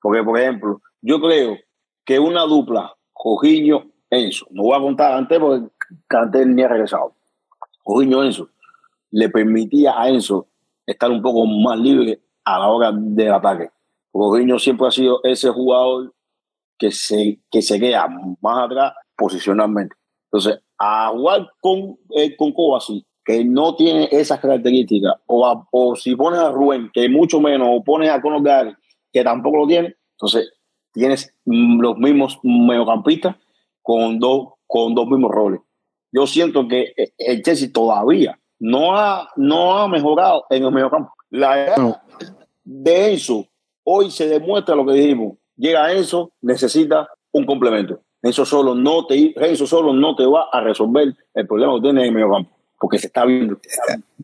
[0.00, 1.56] Porque, por ejemplo, yo creo
[2.04, 5.66] que una dupla, Jorginho, Enzo, no voy a contar antes porque
[6.06, 7.16] Canté ni ha regresado.
[7.82, 8.50] Jorginho Enzo
[9.10, 10.46] le permitía a Enzo
[10.86, 12.20] estar un poco más libre
[12.54, 13.70] a la hora del ataque.
[14.12, 16.14] Jorginho siempre ha sido ese jugador
[16.78, 18.08] que se, que se queda
[18.40, 19.94] más atrás posicionalmente.
[20.30, 25.96] Entonces, a jugar con, eh, con Kovacic, que no tiene esas características, o, a- o
[25.96, 28.76] si pones a Rubén, que mucho menos, o pones a Conor Gallagher,
[29.12, 30.52] que tampoco lo tiene, entonces
[30.92, 33.36] tienes mm, los mismos mediocampistas
[33.82, 35.60] con dos, con dos mismos roles.
[36.12, 41.12] Yo siento que eh, el Chelsea todavía no ha, no ha mejorado en el mediocampo.
[41.30, 41.96] La edad No.
[42.68, 43.48] De Enzo,
[43.82, 45.38] hoy se demuestra lo que dijimos.
[45.56, 48.02] Llega Enzo, necesita un complemento.
[48.20, 52.02] Enzo solo no te, Enzo solo no te va a resolver el problema que tienes
[52.02, 53.58] en el mediocampo, porque se está viendo.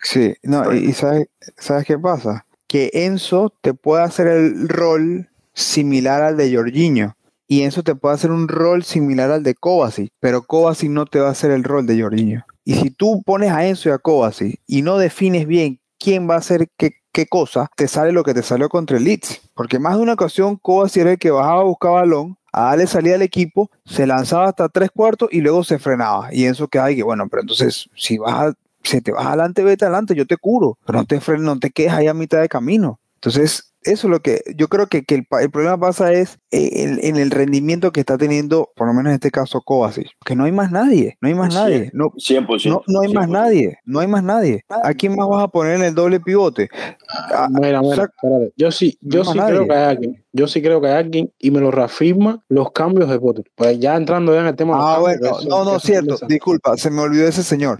[0.02, 2.44] Sí, no, y, y sabes, ¿sabes qué pasa?
[2.66, 7.16] Que Enzo te puede hacer el rol similar al de Jorginho.
[7.46, 11.20] Y Enzo te puede hacer un rol similar al de Kovacic, pero Kovacic no te
[11.20, 12.44] va a hacer el rol de Jorginho.
[12.64, 16.34] Y si tú pones a Enzo y a Kovacic y no defines bien quién va
[16.34, 19.40] a hacer qué, qué cosa, te sale lo que te salió contra el Leeds.
[19.54, 22.86] Porque más de una ocasión Kovacic era el que bajaba a buscar balón, a darle
[22.86, 26.28] salida al equipo, se lanzaba hasta tres cuartos y luego se frenaba.
[26.32, 29.64] Y Enzo queda ahí que, bueno, pero entonces si vas a si te vas adelante,
[29.64, 32.40] vete adelante, yo te curo, pero no te frenes, no te quedes ahí a mitad
[32.42, 33.00] de camino.
[33.14, 36.38] Entonces, eso es lo que yo creo que, que el, pa- el problema pasa es
[36.50, 40.08] eh, en, en el rendimiento que está teniendo, por lo menos en este caso, Kovacic,
[40.24, 42.70] que no hay más nadie, no hay más nadie, no, 100%.
[42.70, 43.30] no, no hay más 100%.
[43.32, 44.62] nadie, no hay más nadie.
[44.68, 46.68] ¿A quién más vas a poner en el doble pivote?
[47.08, 48.52] Ah, Mira, mira, sac- espérate.
[48.56, 49.68] Yo sí, yo No sí creo nadie.
[49.68, 50.24] que hay alguien.
[50.32, 53.44] Yo sí creo que hay alguien y me lo reafirma los cambios de Potter.
[53.54, 56.16] Pues ya entrando ya en el tema de los Ah, cambios, bueno, no, no, cierto,
[56.26, 57.78] disculpa, se me olvidó ese señor,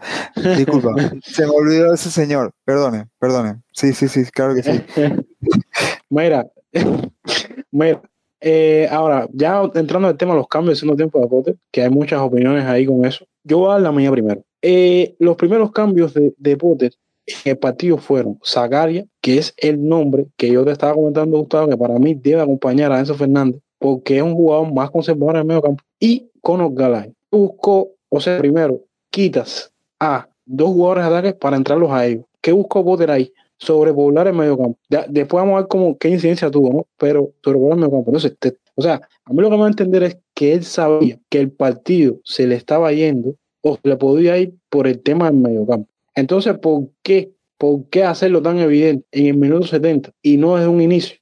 [0.56, 4.80] disculpa, se me olvidó ese señor, perdone, perdone, sí, sí, sí, claro que sí.
[6.10, 6.46] Mira,
[7.72, 8.02] mira,
[8.40, 11.82] eh, ahora, ya entrando en el tema de los cambios, haciendo tiempo de Potter, que
[11.82, 13.26] hay muchas opiniones ahí con eso.
[13.42, 14.42] Yo voy a dar la mía primero.
[14.60, 16.92] Eh, los primeros cambios de, Potter
[17.26, 21.68] en el partido fueron Zagaria, que es el nombre que yo te estaba comentando, Gustavo,
[21.68, 25.40] que para mí debe acompañar a Enzo Fernández, porque es un jugador más conservador en
[25.40, 27.12] el medio campo, y Conor Gallagher.
[27.30, 32.24] Buscó, o sea, primero, quitas a dos jugadores de ataque para entrarlos a ellos.
[32.40, 33.32] ¿Qué buscó Potter ahí?
[33.64, 34.78] Sobrepoblar el medio campo.
[34.88, 36.86] Ya, después vamos a ver cómo, qué incidencia tuvo, ¿no?
[36.98, 38.10] Pero sobrepoblar el medio campo.
[38.10, 38.36] Entonces,
[38.74, 41.40] o sea, a mí lo que me va a entender es que él sabía que
[41.40, 45.40] el partido se le estaba yendo o se le podía ir por el tema del
[45.40, 45.88] medio campo.
[46.14, 47.32] Entonces, ¿por qué?
[47.56, 51.16] ¿Por qué hacerlo tan evidente en el minuto 70 y no desde un inicio?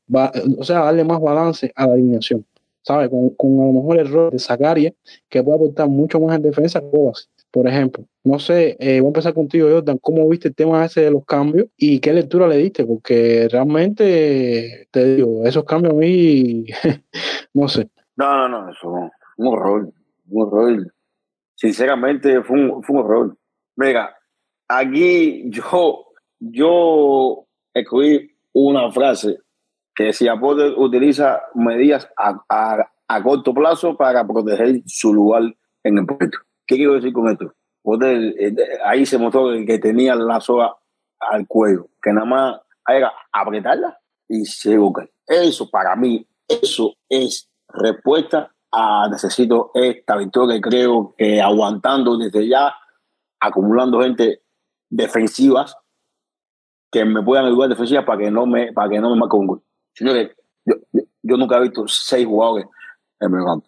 [0.58, 2.44] O sea, darle más balance a la alineación.
[2.82, 3.10] ¿Sabes?
[3.10, 4.92] Con, con a lo mejor el rol de Zacaria,
[5.28, 8.04] que puede aportar mucho más en defensa Kovacic, por ejemplo.
[8.24, 9.98] No sé, eh, voy a empezar contigo, Jordan.
[9.98, 12.84] ¿Cómo viste el tema ese de los cambios y qué lectura le diste?
[12.84, 16.64] Porque realmente, te digo, esos cambios a mí,
[17.54, 17.88] no sé.
[18.16, 18.88] No, no, no, eso
[19.36, 19.92] un horror,
[20.28, 20.94] un horror.
[21.54, 23.36] Sinceramente fue un, fue un horror.
[23.76, 24.14] Mira,
[24.68, 26.06] aquí yo,
[26.38, 29.38] yo escribí una frase
[29.94, 35.42] que decía Potter utiliza medidas a, a- a corto plazo para proteger su lugar
[35.84, 36.38] en el puesto.
[36.66, 37.52] ¿Qué quiero decir con esto?
[37.82, 40.74] Potter, eh, ahí se mostró que- que tenía la soga
[41.18, 43.98] al cuello, que nada más era apretarla
[44.28, 45.06] y se busca.
[45.26, 50.60] Eso para mí, eso es respuesta a necesito esta victoria.
[50.60, 52.74] Creo que aguantando desde ya,
[53.40, 54.42] acumulando gente
[54.88, 55.76] defensivas
[56.90, 59.46] que me puedan ayudar defensivas para que no me, para que no me marque un
[59.46, 59.62] gol.
[59.94, 60.30] Señores,
[60.64, 60.74] yo,
[61.22, 62.66] yo, nunca he visto seis jugadores
[63.20, 63.66] en medio campo.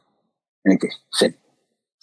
[0.65, 0.89] ¿En qué?
[1.11, 1.39] Se,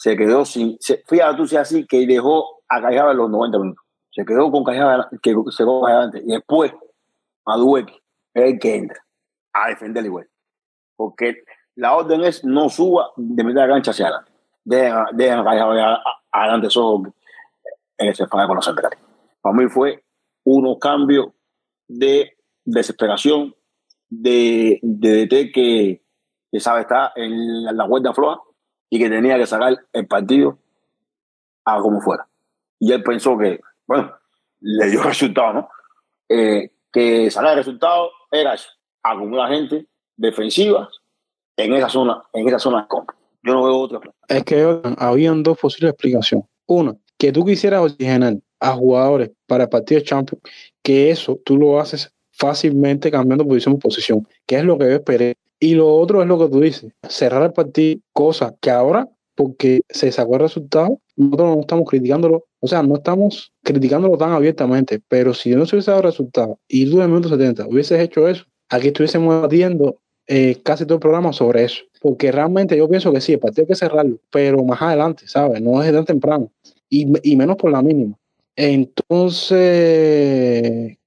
[0.02, 0.78] se quedó sin.
[0.80, 3.86] Se, fíjate tú si así que dejó a Callejada en los 90 minutos.
[4.10, 6.24] Se quedó con Callejada, que se quedó antes.
[6.26, 6.74] Y después,
[7.46, 7.94] Madueque
[8.34, 9.00] es el que entra
[9.54, 10.28] a defender igual.
[10.96, 11.44] Porque
[11.76, 14.32] la orden es no suba de mitad de cancha hacia adelante.
[14.64, 17.14] Dejen, dejen a Callejada a- a- adelante solo
[18.00, 18.98] en ese falla con los centrales.
[19.40, 20.04] Para mí fue
[20.46, 21.28] unos cambios
[21.88, 22.36] de
[22.66, 23.54] desesperación,
[24.10, 26.02] de, de DT que,
[26.52, 28.42] que sabe estar en la, la vuelta floja
[28.92, 30.60] y que tenía que sacar el partido
[31.66, 32.28] a como fuera.
[32.78, 34.14] Y él pensó que, bueno,
[34.60, 35.70] le dio resultado, ¿no?
[36.30, 38.70] Eh, que sacar el resultado era eso,
[39.02, 39.88] acumular gente
[40.18, 40.90] defensiva
[41.56, 43.16] en esa zona, en esa zona de compra.
[43.44, 44.00] Yo no veo otra.
[44.28, 46.46] Es que habían dos posibles explicaciones.
[46.68, 50.44] Una, que tú quisieras oxigenar a jugadores para el partido de Champions,
[50.84, 54.92] que eso tú lo haces fácilmente cambiando posición por posición, que es lo que yo
[54.92, 55.36] esperé.
[55.64, 59.82] Y lo otro es lo que tú dices, cerrar el partido, cosa que ahora, porque
[59.88, 65.00] se sacó el resultado, nosotros no estamos criticándolo, o sea, no estamos criticándolo tan abiertamente,
[65.08, 68.00] pero si no se hubiese dado el resultado y tú en el minuto 70 hubieses
[68.00, 71.84] hecho eso, aquí estuviésemos debatiendo eh, casi todo el programa sobre eso.
[72.02, 75.62] Porque realmente yo pienso que sí, el partido hay que cerrarlo, pero más adelante, ¿sabes?
[75.62, 76.52] No es tan temprano.
[76.90, 78.18] y, y menos por la mínima.
[78.56, 79.58] Entonces,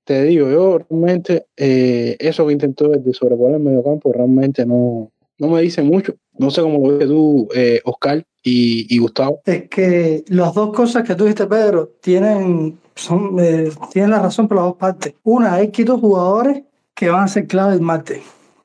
[0.05, 5.49] te digo, yo realmente eh, eso que intentó de sobreponer el mediocampo realmente no, no
[5.49, 6.15] me dice mucho.
[6.37, 9.41] No sé cómo lo ves tú, eh, Oscar y, y, Gustavo.
[9.45, 14.49] Es que las dos cosas que tú dijiste, Pedro, tienen, son, eh, tienen la razón
[14.49, 15.15] por las dos partes.
[15.23, 18.23] Una, hay que dos jugadores que van a ser clave el martes.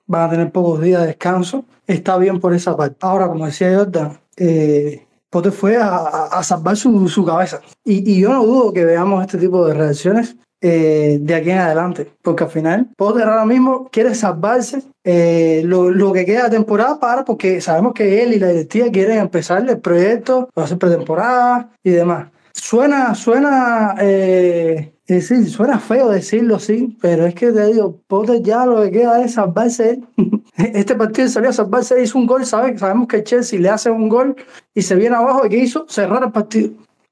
[0.07, 1.65] Van a tener pocos días de descanso.
[1.85, 2.97] Está bien por esa parte.
[3.01, 7.61] Ahora, como decía Jordan, eh, Potter fue a, a salvar su, su cabeza.
[7.85, 11.57] Y, y, yo no dudo que veamos este tipo de reacciones eh, de aquí en
[11.57, 16.99] adelante, porque al final Potter ahora mismo quiere salvarse eh, lo, que queda de temporada
[16.99, 21.91] para, porque sabemos que él y la directiva quieren empezar el proyecto, ser pretemporada y
[21.91, 22.27] demás.
[22.51, 28.65] Suena, suena, eh, sí, suena feo decirlo, sí, pero es que te digo, Potter ya
[28.65, 30.01] lo que queda es salvarse.
[30.57, 32.81] Este partido salió a salvarse, hizo un gol, ¿sabes?
[32.81, 34.35] Sabemos que Chelsea le hace un gol
[34.75, 35.85] y se viene abajo y ¿qué hizo?
[35.87, 36.71] Cerrar el partido.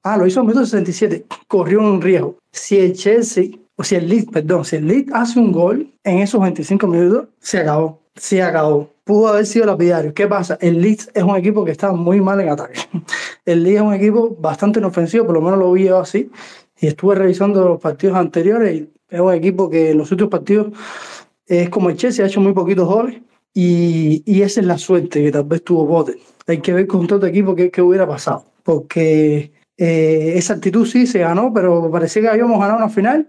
[0.10, 1.26] Ah, lo hizo en el minuto 67.
[1.50, 2.38] Corrió un riesgo.
[2.50, 6.20] Si el Chelsea, o si el Leeds, perdón, si el Leeds hace un gol en
[6.20, 8.00] esos 25 minutos, se acabó.
[8.16, 8.90] Se acabó.
[9.04, 10.14] Pudo haber sido lapidario.
[10.14, 10.58] ¿Qué pasa?
[10.62, 12.80] El Leeds es un equipo que está muy mal en ataque.
[13.46, 16.32] El Leeds es un equipo bastante inofensivo, por lo menos lo vi yo así.
[16.80, 20.68] Y estuve revisando los partidos anteriores y es un equipo que en los últimos partidos
[21.48, 23.22] es como el Chelsea, ha hecho muy poquitos goles.
[23.54, 26.16] Y, y esa es la suerte que tal vez tuvo Potter.
[26.48, 28.46] Hay que ver con todo este equipo qué hubiera pasado.
[28.64, 33.28] Porque eh, esa actitud sí se ganó, pero parecía que habíamos ganado una final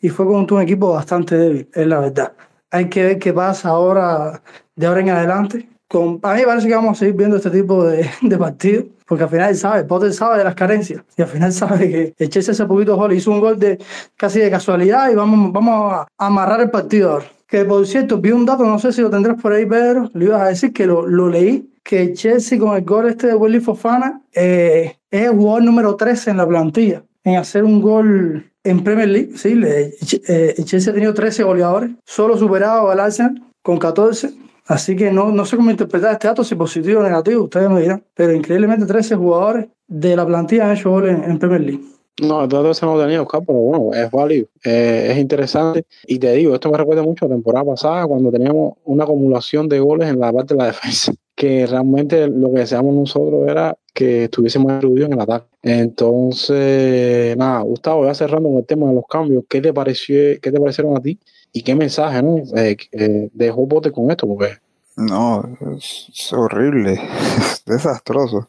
[0.00, 2.32] y fue con un equipo bastante débil, es la verdad.
[2.70, 4.42] Hay que ver qué pasa ahora,
[4.74, 5.68] de ahora en adelante.
[5.88, 8.84] Con, a mí me parece que vamos a seguir viendo este tipo de, de partidos,
[9.06, 12.14] porque al final él sabe, Potter sabe de las carencias, y al final sabe que
[12.18, 13.78] el Chelsea hace poquito gol, hizo un gol de
[14.16, 17.26] casi de casualidad y vamos, vamos a amarrar el partido ahora.
[17.46, 20.24] Que por cierto, vi un dato, no sé si lo tendrás por ahí, Pedro, le
[20.24, 23.60] ibas a decir que lo, lo leí, que Chelsea con el gol este de Willy
[23.60, 28.84] Fofana eh, es el jugador número 13 en la plantilla en hacer un gol en
[28.84, 29.30] Premier League.
[29.36, 29.94] Sí, le,
[30.28, 34.30] eh, Chelsea ha tenido 13 goleadores, solo superado al Arsenal con 14.
[34.66, 37.80] Así que no, no sé cómo interpretar este dato, si positivo o negativo, ustedes me
[37.80, 38.04] dirán.
[38.14, 41.84] Pero increíblemente 13 jugadores de la plantilla han hecho goles en, Premier League.
[42.20, 45.84] No, el dato ese no tenía Oscar, pero bueno, es válido, eh, es interesante.
[46.06, 49.68] Y te digo, esto me recuerda mucho a la temporada pasada, cuando teníamos una acumulación
[49.68, 53.76] de goles en la parte de la defensa, que realmente lo que deseamos nosotros era
[53.92, 55.46] que estuviésemos erudidos en el ataque.
[55.62, 60.50] Entonces, nada, Gustavo, ya cerrando con el tema de los cambios, ¿qué te pareció, qué
[60.50, 61.18] te parecieron a ti?
[61.52, 62.38] ¿Y qué mensaje no?
[62.56, 64.26] Eh, eh, dejó Bote con esto?
[64.26, 64.56] Porque
[64.96, 65.44] no,
[65.76, 66.94] es, horrible,
[67.38, 68.48] es desastroso.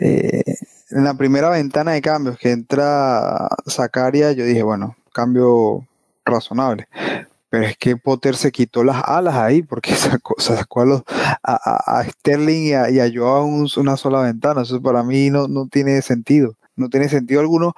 [0.00, 0.42] Eh,
[0.90, 5.86] en la primera ventana de cambios que entra Zacaria, yo dije, bueno, cambio
[6.24, 6.88] razonable.
[7.48, 11.02] Pero es que Potter se quitó las alas ahí porque sacó, sacó a, los,
[11.42, 14.62] a, a, Sterling y a, y a Joao un, una sola ventana.
[14.62, 16.56] Eso para mí no, no tiene sentido.
[16.74, 17.74] No tiene sentido alguno.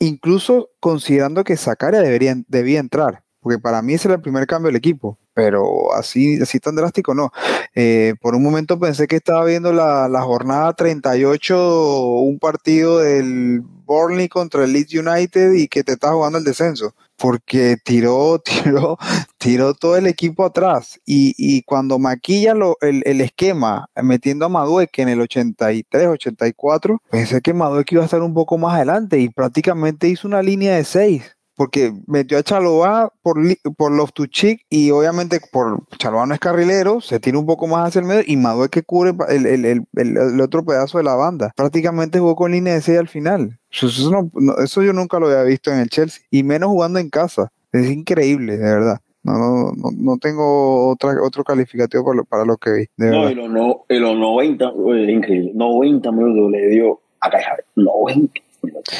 [0.00, 3.22] Incluso considerando que Zacaria debería, debía entrar.
[3.40, 7.14] Porque para mí ese era el primer cambio del equipo pero así, así tan drástico
[7.14, 7.32] no.
[7.74, 13.60] Eh, por un momento pensé que estaba viendo la, la, jornada 38, un partido del
[13.60, 18.96] Burnley contra el Leeds United y que te está jugando el descenso, porque tiró, tiró,
[19.38, 24.48] tiró todo el equipo atrás y, y cuando maquilla lo, el, el, esquema metiendo a
[24.48, 29.18] Madueque en el 83, 84, pensé que Madueque iba a estar un poco más adelante
[29.18, 33.36] y prácticamente hizo una línea de 6 porque metió a Chalobá por,
[33.76, 38.00] por Loftuchik y obviamente por Chalobá no es carrilero, se tira un poco más hacia
[38.00, 41.52] el medio y Madue que cubre el, el, el, el, otro pedazo de la banda.
[41.56, 43.58] Prácticamente jugó con línea de 6 al final.
[43.70, 46.70] Eso, eso, no, no, eso, yo nunca lo había visto en el Chelsea y menos
[46.70, 47.50] jugando en casa.
[47.72, 49.00] Es increíble, de verdad.
[49.24, 52.86] No, no, no tengo otra, otro calificativo para lo, para lo que vi.
[52.96, 57.30] De no, y los, no, y los 90, es increíble, 90 minutos le dio a
[57.30, 57.56] Caja.
[57.74, 58.94] 90 minutos.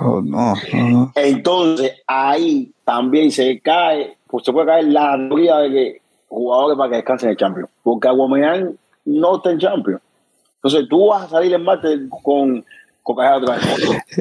[0.00, 5.70] Oh, no, no, Entonces, ahí también se cae, pues se puede caer la teoría de
[5.70, 7.68] que jugadores para que descansen en el Champions.
[7.82, 10.00] Porque Aguameyang no está en Champions.
[10.56, 12.64] Entonces, tú vas a salir en martes con,
[13.02, 13.64] con otra vez.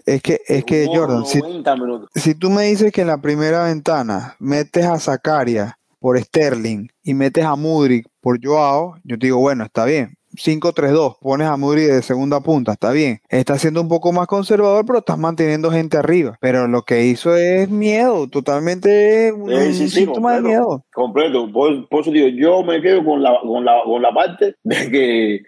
[0.06, 1.42] Es que, es que Jordan, si,
[2.16, 7.14] si, tú me dices que en la primera ventana metes a Zacaria por Sterling y
[7.14, 10.18] metes a Mudrik por Joao, yo te digo, bueno, está bien.
[10.36, 13.22] 5-3-2, pones a Mudri de segunda punta, está bien.
[13.30, 16.38] Está siendo un poco más conservador, pero estás manteniendo gente arriba.
[16.42, 20.86] Pero lo que hizo es miedo, totalmente un, sí, sí, síntoma completo, de miedo.
[20.94, 21.52] Completo.
[21.52, 24.92] Por, por, eso digo, yo me quedo con la, con la, con la parte de
[24.92, 25.42] que,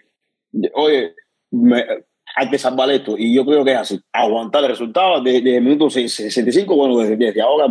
[0.52, 1.14] de, oye,
[1.50, 1.84] me,
[2.36, 3.16] hay que salvar esto.
[3.18, 4.00] Y yo creo que es así.
[4.12, 7.66] Aguantar el resultado de, de minuto 65, bueno, desde, desde ahora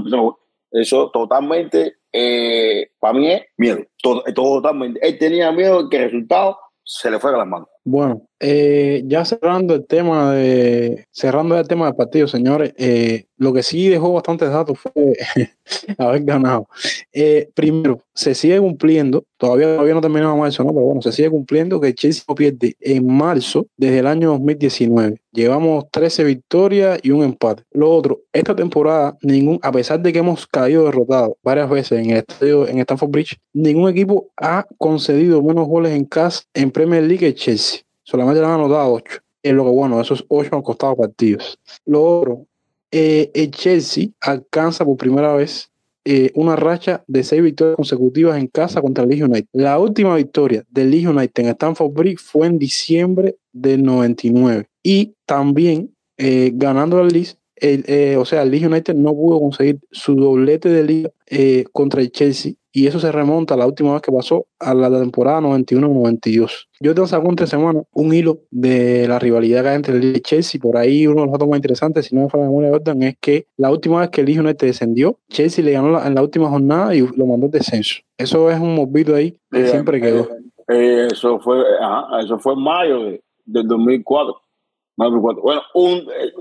[0.71, 3.79] eso totalmente, eh, para mí es miedo.
[4.01, 4.99] Todo, totalmente.
[5.07, 7.67] Él tenía miedo que el resultado se le fuera a las manos.
[7.83, 13.51] Bueno, eh, ya cerrando el tema de cerrando el tema del partido, señores, eh, lo
[13.53, 14.93] que sí dejó bastantes datos fue
[15.97, 16.67] haber ganado.
[17.17, 20.73] Eh, primero, se sigue cumpliendo, todavía, todavía no terminamos eso, ¿no?
[20.73, 25.21] Pero bueno, se sigue cumpliendo que Chelsea no pierde en marzo desde el año 2019.
[25.31, 27.63] Llevamos 13 victorias y un empate.
[27.71, 32.09] Lo otro, esta temporada, ningún, a pesar de que hemos caído derrotados varias veces en
[32.09, 37.03] el estadio, en Stamford Bridge, ningún equipo ha concedido menos goles en casa en Premier
[37.03, 37.79] League que Chelsea.
[38.03, 39.21] Solamente le han anotado 8.
[39.41, 41.57] Es lo que bueno, esos 8 han costado partidos.
[41.85, 42.45] Lo otro,
[42.91, 45.71] eh, el Chelsea alcanza por primera vez
[46.05, 49.47] eh, una racha de seis victorias consecutivas en casa contra el Leeds United.
[49.53, 54.67] La última victoria del Leeds United en Stamford Bridge fue en diciembre del 99.
[54.83, 59.79] Y también eh, ganando al Leeds, eh, o sea, el Leeds United no pudo conseguir
[59.91, 61.09] su doblete de liga
[61.71, 64.89] contra el Chelsea y eso se remonta a la última vez que pasó a la
[64.89, 66.67] temporada 91-92.
[66.81, 70.17] Yo te saco entre semanas un hilo de la rivalidad que hay entre el Leeds
[70.17, 70.61] y Chelsea.
[70.61, 72.75] Por ahí uno de los datos más interesantes, si no me falla la memoria de
[72.75, 76.15] Jordan, es que la última vez que el United descendió, Chelsea le ganó la- en
[76.15, 77.95] la última jornada y lo mandó al descenso.
[78.17, 80.27] Eso es un movido ahí que Eh, siempre quedó.
[80.67, 84.35] eh, eso fue, ajá, eso fue en mayo de- del 2004.
[84.97, 85.41] Mayo del 2004.
[85.43, 86.33] Bueno, un, eh,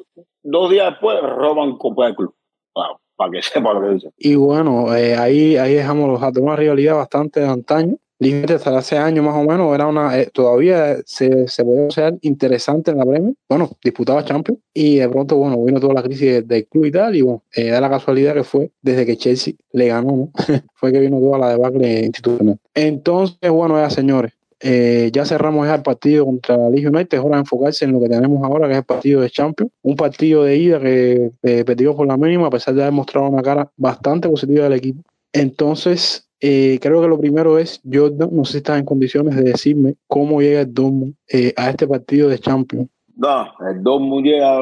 [0.43, 2.35] dos días después roban Copa del Club.
[2.75, 4.11] Wow, para que sepa lo que dicen.
[4.19, 6.43] Y bueno, eh, ahí, ahí dejamos los datos.
[6.43, 7.97] Una rivalidad bastante de antaño.
[8.21, 12.17] Límite hasta hace años más o menos, era una, eh, todavía se, se podía ser
[12.23, 13.35] interesante en la Premier.
[13.49, 16.93] Bueno, disputaba Champions y de pronto, bueno, vino toda la crisis de- del club y
[16.93, 17.17] tal.
[17.17, 20.31] Y bueno, eh, da la casualidad que fue desde que Chelsea le ganó, ¿no?
[20.75, 22.57] fue que vino toda la debacle institucional.
[22.73, 27.19] Entonces, bueno, ya señores, eh, ya cerramos el partido contra Leeds United.
[27.19, 29.73] Es hora de enfocarse en lo que tenemos ahora, que es el partido de Champions.
[29.83, 33.29] Un partido de ida que eh, perdió por la mínima, a pesar de haber mostrado
[33.29, 35.03] una cara bastante positiva del equipo.
[35.33, 39.43] Entonces, eh, creo que lo primero es, Jordan, no sé si estás en condiciones de
[39.43, 42.89] decirme cómo llega el Dortmund eh, a este partido de Champions.
[43.17, 44.61] No, el Dortmund llega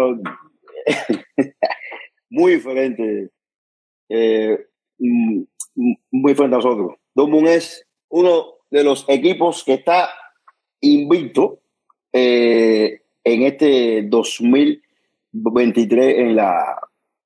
[2.30, 3.30] muy diferente.
[4.08, 5.42] mm,
[5.74, 6.94] mm, muy diferente a nosotros.
[7.14, 10.08] Dortmund es uno de los equipos que está
[10.80, 11.60] invicto
[12.10, 16.80] eh, en este 2023 en la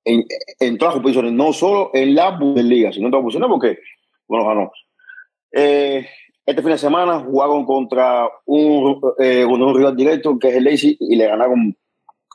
[0.04, 0.24] en,
[0.60, 3.78] en todas las competiciones, no solo en la Bundesliga, sino en todas las porque,
[4.28, 4.72] bueno, ganó.
[5.52, 6.06] Eh,
[6.44, 10.96] este fin de semana jugaron contra un, eh, un rival directo que es el Leipzig
[11.00, 11.76] y le ganaron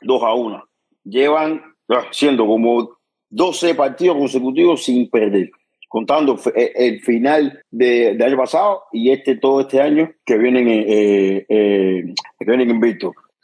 [0.02, 0.64] 2 a 1.
[1.04, 2.98] Llevan ah, siendo como
[3.30, 5.50] 12 partidos consecutivos sin perder,
[5.92, 11.44] contando eh, el final de- año pasado y este todo este año que vienen, eh,
[11.46, 12.80] eh, que vienen.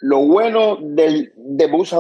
[0.01, 1.99] Lo bueno del, de Borussia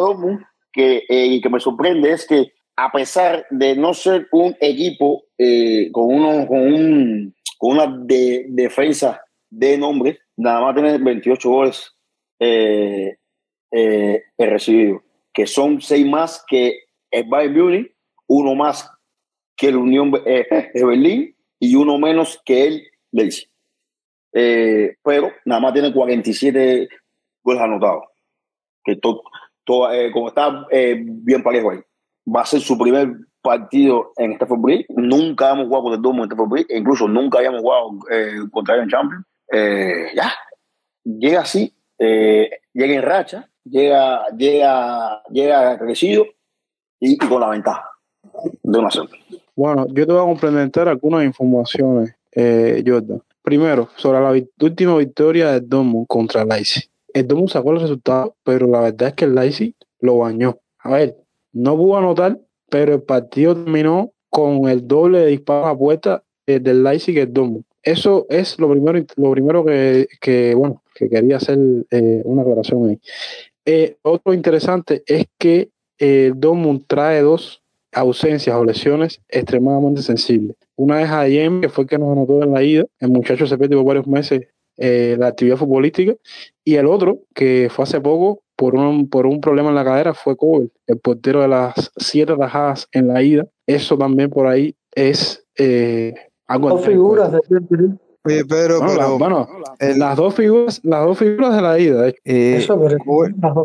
[0.72, 5.90] que, eh, que me sorprende es que a pesar de no ser un equipo eh,
[5.92, 9.20] con, uno, con, un, con una de- defensa
[9.50, 11.92] de nombre, nada más tiene 28 goles
[12.40, 13.16] eh,
[13.70, 15.02] eh, recibidos,
[15.34, 16.78] que son seis más que
[17.10, 17.92] el Bayern Munich,
[18.28, 18.90] uno más
[19.58, 22.82] que el Unión eh, Berlín y uno menos que el
[23.12, 23.50] Leipzig.
[24.32, 26.88] Eh, pero nada más tiene 47
[27.42, 28.04] goles anotados.
[28.84, 29.22] Que to,
[29.64, 31.80] to- eh, como está eh, bien parejo ahí.
[32.32, 33.08] Va a ser su primer
[33.42, 34.86] partido en Stafford Bridge.
[34.90, 36.66] Nunca hemos jugado contra el Dortmund en Stafford Bridge.
[36.70, 39.26] e Incluso nunca habíamos jugado eh, contra él en Champions.
[40.14, 40.32] Ya.
[41.04, 41.74] Llega así.
[41.98, 43.50] llega en racha.
[43.64, 46.24] Llega, llega, llega crecido
[47.00, 47.84] y, y con la ventaja
[48.62, 49.10] de una sola.
[49.58, 53.20] Bueno, yo te voy a complementar algunas informaciones, eh, Jordan.
[53.42, 56.84] Primero, sobre la última victoria del Dortmund contra Leipzig.
[57.12, 60.60] El Dortmund sacó el resultado, pero la verdad es que el Leipzig lo bañó.
[60.78, 61.16] A ver,
[61.52, 62.38] no pudo anotar,
[62.70, 67.22] pero el partido terminó con el doble de disparos a puerta eh, del Leipzig que
[67.22, 67.64] el Dortmund.
[67.82, 71.58] Eso es lo primero, lo primero que, que, bueno, que quería hacer
[71.90, 73.00] eh, una aclaración ahí.
[73.64, 77.60] Eh, otro interesante es que el Dortmund trae dos
[77.92, 80.56] ausencias o lesiones extremadamente sensibles.
[80.76, 82.84] Una es a Ayem, que fue el que nos anotó en la ida.
[83.00, 84.42] El muchacho se perdió por varios meses
[84.76, 86.14] eh, la actividad futbolística.
[86.64, 90.14] Y el otro, que fue hace poco por un, por un problema en la cadera,
[90.14, 93.46] fue Cobel, el portero de las siete tajadas en la ida.
[93.66, 96.14] Eso también por ahí es eh,
[96.46, 97.96] algo Dos figuras de Chelsea.
[98.24, 102.02] Oye, Pedro, Bueno, la- bueno, el- las dos figuras, las dos figuras de la ida,
[102.02, 102.18] de hecho.
[102.24, 102.98] eh, Eso, pero.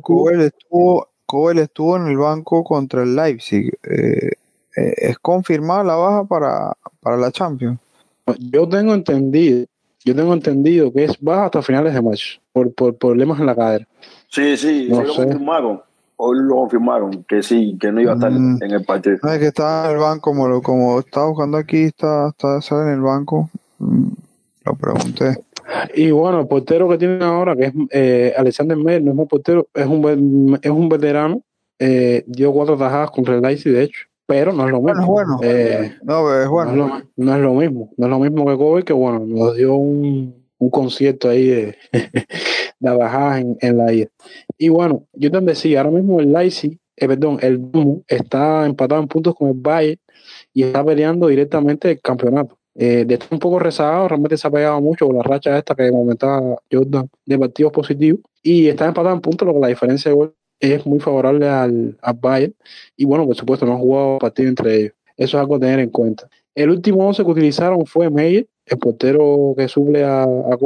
[0.02, 3.74] Cobel estuvo, Cobel estuvo en el banco contra el Leipzig.
[3.90, 4.32] Eh,
[4.78, 7.80] eh, ¿Es confirmada la baja para, para la Champions?
[8.52, 9.66] Yo tengo entendido,
[10.06, 13.56] yo tengo entendido que es baja hasta finales de marzo por, por problemas en la
[13.56, 13.88] cadera.
[14.30, 15.24] Sí, sí, No sí lo sé.
[15.24, 15.82] confirmaron.
[16.18, 18.60] Hoy lo confirmaron que sí, que no iba a estar Mm.
[18.62, 19.18] en el partido.
[19.24, 22.62] No, es que está en el banco, como, lo, como estaba buscando aquí, está, está
[22.62, 23.50] sale en el banco.
[23.80, 24.08] Mm,
[24.66, 25.44] Lo pregunté.
[25.96, 29.28] Y bueno, el portero que tienen ahora, que es eh, Alexander Meyer, no es un
[29.28, 31.42] portero, es un, es un veterano.
[31.80, 35.20] eh, dio cuatro tajadas contra el Leipzig, de hecho, pero no es lo Bueno, mismo.
[35.22, 35.40] es bueno.
[35.44, 36.72] Eh, No, es no, bueno.
[36.72, 36.88] es lo,
[37.18, 37.94] no es lo mismo.
[37.98, 41.76] No es lo mismo que Kobe, que bueno, nos dio un, un concierto ahí de,
[42.80, 44.08] de en, en la ida.
[44.58, 49.02] Y bueno, yo te decía, ahora mismo el Leipzig, eh, perdón, el Dumo está empatado
[49.02, 50.00] en puntos con el Bayern
[50.54, 52.58] y está peleando directamente el campeonato.
[52.76, 55.76] Eh, de estar un poco rezagado, realmente se ha pegado mucho con la racha esta
[55.76, 60.10] que comentaba Jordan de partidos positivos y está empatado en puntos, lo que la diferencia
[60.10, 62.56] de gol es muy favorable al, al Bayern
[62.98, 64.94] y bueno, por supuesto, no han jugado partido entre ellos.
[65.18, 66.28] Eso es algo a tener en cuenta.
[66.56, 70.58] El último 11 que utilizaron fue Meyer, el portero que suple a, a.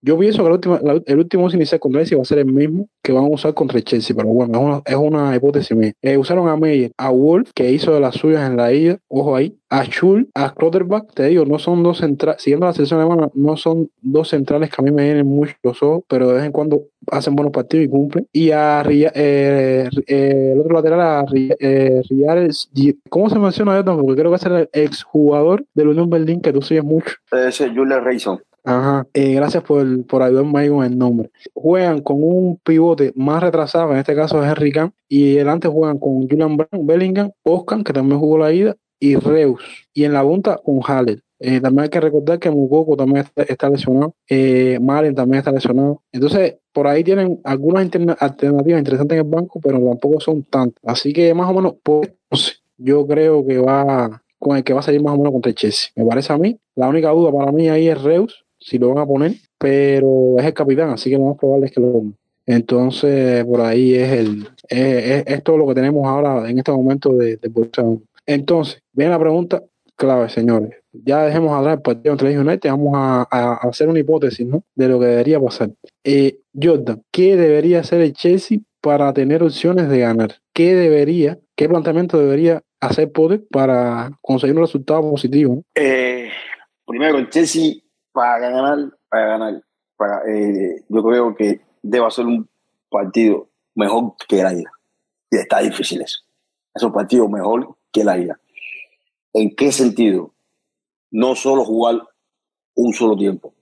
[0.00, 2.46] Yo pienso que el último, el último 11 inicial contra Chelsea va a ser el
[2.46, 5.76] mismo que van a usar contra el Chelsea, pero bueno, es una, es una hipótesis
[5.76, 5.92] mía.
[6.02, 9.34] Eh, usaron a Meyer, a Wolf, que hizo de las suyas en la ida, ojo
[9.34, 13.28] ahí, a Schul, a Klotterback, te digo, no son dos centrales, siguiendo la selección alemana,
[13.34, 16.44] no son dos centrales que a mí me vienen mucho los ojos, pero de vez
[16.44, 18.26] en cuando hacen buenos partidos y cumplen.
[18.32, 22.70] Y a Ria- eh, eh, el otro lateral, a Ri- eh, Riares,
[23.08, 23.96] ¿cómo se menciona esto?
[24.00, 27.14] Porque creo que es el exjugador del Unión Berlín que tú sigues mucho.
[27.32, 28.38] Ese es Julian Rayson.
[28.68, 31.30] Ajá, eh, gracias por, por ayudarme con el nombre.
[31.54, 35.98] Juegan con un pivote más retrasado, en este caso es Henry Kahn, y delante juegan
[35.98, 39.62] con Julian Brown, Bellingham, Oscar, que también jugó la ida, y Reus.
[39.94, 41.22] Y en la punta con Haller.
[41.38, 44.78] Eh, también hay que recordar que Mukoko también está, lesionado, eh,
[45.16, 46.02] también está lesionado.
[46.12, 47.88] Entonces, por ahí tienen algunas
[48.20, 50.82] alternativas interesantes en el banco, pero tampoco son tantas.
[50.84, 54.82] Así que más o menos, pues, yo creo que va con el que va a
[54.82, 55.90] salir más o menos contra el Chelsea.
[55.96, 56.58] Me parece a mí.
[56.74, 60.44] La única duda para mí ahí es Reus, si lo van a poner, pero es
[60.44, 62.16] el capitán, así que lo más probable es que lo pongan.
[62.46, 67.12] Entonces, por ahí es el es, es- todo lo que tenemos ahora en este momento
[67.12, 67.50] de, de.
[68.26, 69.62] Entonces, viene la pregunta
[69.96, 70.70] clave, señores.
[70.92, 74.62] Ya dejemos hablar el partido entre Leeds United, vamos a, a- hacer una hipótesis, ¿no?
[74.74, 75.70] De lo que debería pasar.
[76.04, 80.34] Eh, Jordan, ¿qué debería hacer el Chelsea para tener opciones de ganar?
[80.54, 85.62] ¿Qué debería, qué planteamiento debería hacer Potter para conseguir un resultado positivo?
[85.74, 86.28] Eh,
[86.86, 87.74] primero, el Chelsea
[88.18, 89.62] para ganar, para ganar,
[89.96, 92.48] para, eh, yo creo que debe hacer un
[92.90, 94.72] partido mejor que la ida.
[95.30, 96.18] Y está difícil eso.
[96.74, 98.40] Es un partido mejor que la ida.
[99.32, 100.34] ¿En qué sentido?
[101.12, 102.02] No solo jugar
[102.74, 103.54] un solo tiempo.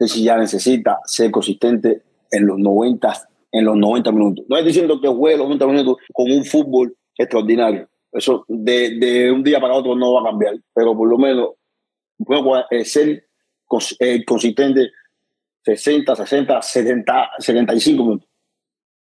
[0.00, 4.44] Chelsea ya necesita ser consistente en los 90, en los 90 minutos.
[4.48, 7.88] No es diciendo que juegue los 90 minutos con un fútbol extraordinario.
[8.10, 11.50] Eso de, de un día para otro no va a cambiar, pero por lo menos
[12.18, 13.28] puede eh, ser
[13.72, 14.90] cons- eh, consistente
[15.64, 18.28] 60, 60, 70, 75 minutos.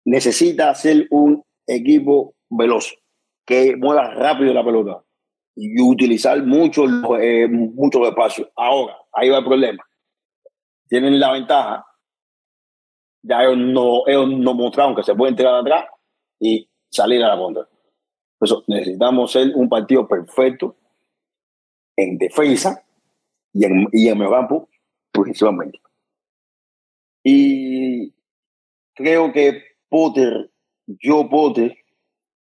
[0.05, 2.95] Necesita ser un equipo veloz,
[3.47, 5.03] que mueva rápido la pelota
[5.55, 6.85] y utilizar mucho,
[7.19, 8.51] eh, mucho espacio.
[8.57, 9.85] Ahora, ahí va el problema.
[10.89, 11.85] Tienen la ventaja.
[13.23, 15.85] Ya ellos no, ellos no mostraron que se pueden tirar atrás
[16.41, 17.69] y salir a la contra.
[18.41, 20.77] Eso necesitamos ser un partido perfecto
[21.97, 22.85] en defensa
[23.53, 24.69] y en, y en medio campo
[25.11, 25.79] principalmente.
[27.25, 28.15] Y
[28.95, 30.51] creo que Potter,
[30.87, 31.77] yo Potter,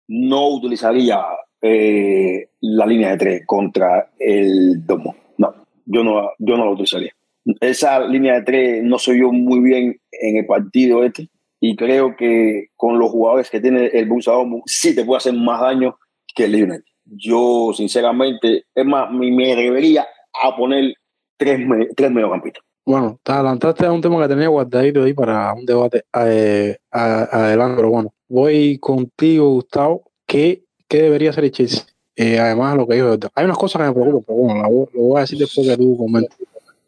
[0.07, 1.21] no utilizaría
[1.61, 5.15] eh, la línea de tres contra el Domo.
[5.37, 5.53] No,
[5.85, 7.13] yo no, yo no la utilizaría.
[7.59, 11.29] Esa línea de tres no se vio muy bien en el partido este
[11.59, 15.33] y creo que con los jugadores que tiene el Borussia Dortmund sí te puede hacer
[15.33, 15.97] más daño
[16.35, 16.83] que el United.
[17.05, 20.07] Yo, sinceramente, es más, me, me atrevería
[20.41, 20.93] a poner
[21.37, 22.63] tres, me- tres mediocampistas.
[22.85, 27.75] Bueno, te adelantaste a un tema que tenía guardadito ahí para un debate eh, adelante,
[27.75, 30.03] pero bueno, voy contigo, Gustavo.
[30.25, 31.83] ¿Qué, qué debería hacer el Chelsea?
[32.15, 33.15] Eh, además de lo que dijo.
[33.35, 35.77] Hay unas cosas que me preocupan, pero bueno, voy- lo voy a decir después que
[35.77, 36.35] tú comentes.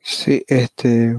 [0.02, 1.16] Sí, este,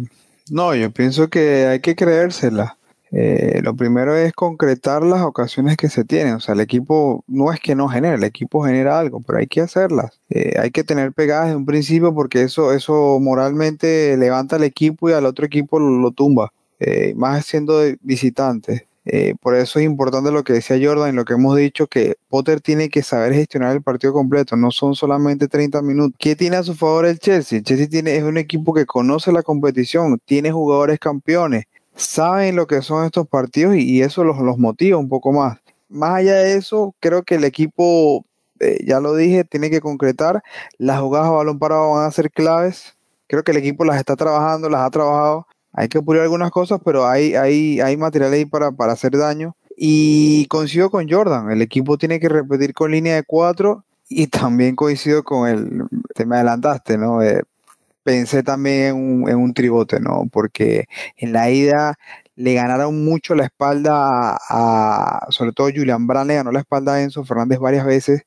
[0.51, 2.76] no, yo pienso que hay que creérsela.
[3.17, 6.35] Eh, lo primero es concretar las ocasiones que se tienen.
[6.35, 9.47] O sea, el equipo no es que no genere, el equipo genera algo, pero hay
[9.47, 10.21] que hacerlas.
[10.31, 15.09] Eh, hay que tener pegadas desde un principio porque eso, eso moralmente levanta al equipo
[15.09, 18.89] y al otro equipo lo, tumba, eh, más siendo de visitante.
[19.07, 22.17] Eh, por eso es importante lo que decía Jordan y lo que hemos dicho, que
[22.29, 26.17] Potter tiene que saber gestionar el partido completo, no son solamente 30 minutos.
[26.19, 27.59] ¿Qué tiene a su favor el Chelsea?
[27.59, 32.67] El Chelsea tiene, es un equipo que conoce la competición, tiene jugadores campeones, saben lo
[32.67, 35.59] que son estos partidos y, eso los, los motiva un poco más.
[35.89, 38.25] Más allá de eso, creo que el equipo,
[38.61, 40.43] eh, ya lo dije, tiene que concretar.
[40.79, 42.97] Las jugadas a balón parado van a ser claves.
[43.27, 45.47] Creo que el equipo las está trabajando, las ha trabajado.
[45.73, 49.57] Hay que pulir algunas cosas, pero hay, hay, hay material ahí para, para hacer daño.
[49.77, 54.77] Y coincido con Jordan, el equipo tiene que repetir con línea de cuatro y también
[54.77, 55.83] coincido con el,
[56.15, 57.23] te me adelantaste, ¿no?
[57.23, 57.43] Eh,
[58.05, 60.29] pensé también en un, tribote, ¿no?
[60.31, 60.85] Porque
[61.17, 61.97] en la ida
[62.37, 67.03] le ganaron mucho la espalda a, sobre todo Julian Brand le ganó la espalda a
[67.03, 68.23] Enzo Fernández varias veces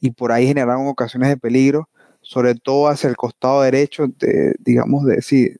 [0.00, 1.88] y por ahí generaron ocasiones de peligro,
[2.22, 5.52] sobre todo hacia el costado derecho, de, digamos, de, sí,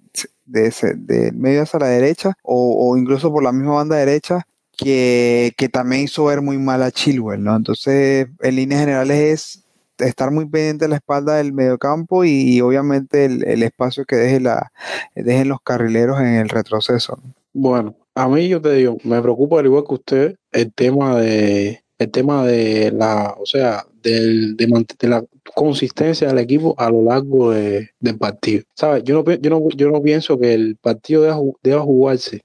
[0.47, 0.95] de, ese,
[1.35, 4.47] medio hacia la derecha o, o incluso por la misma banda derecha,
[4.77, 7.57] que, que, también hizo ver muy mal a Chilwell, ¿no?
[7.57, 9.65] Entonces, en líneas generales es
[9.99, 14.73] estar muy pendiente de la espalda del mediocampo y, obviamente el, espacio que deje la,
[15.15, 17.19] dejen los carrileros en el retroceso.
[17.53, 21.83] Bueno, a mí yo te digo, me preocupa al igual que usted el tema de
[21.99, 25.25] el tema de la, o sea, del, de, la
[25.55, 28.63] consistencia del equipo a lo largo de, del partido.
[28.75, 29.03] ¿Sabes?
[29.03, 32.43] Yo no, yo, no, yo no pienso que el partido deba, deba jugarse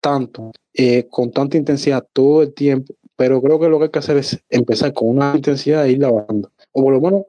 [0.00, 3.98] tanto, eh, con tanta intensidad todo el tiempo, pero creo que lo que hay que
[3.98, 6.50] hacer es empezar con una intensidad e irla bajando.
[6.72, 7.22] O por lo menos,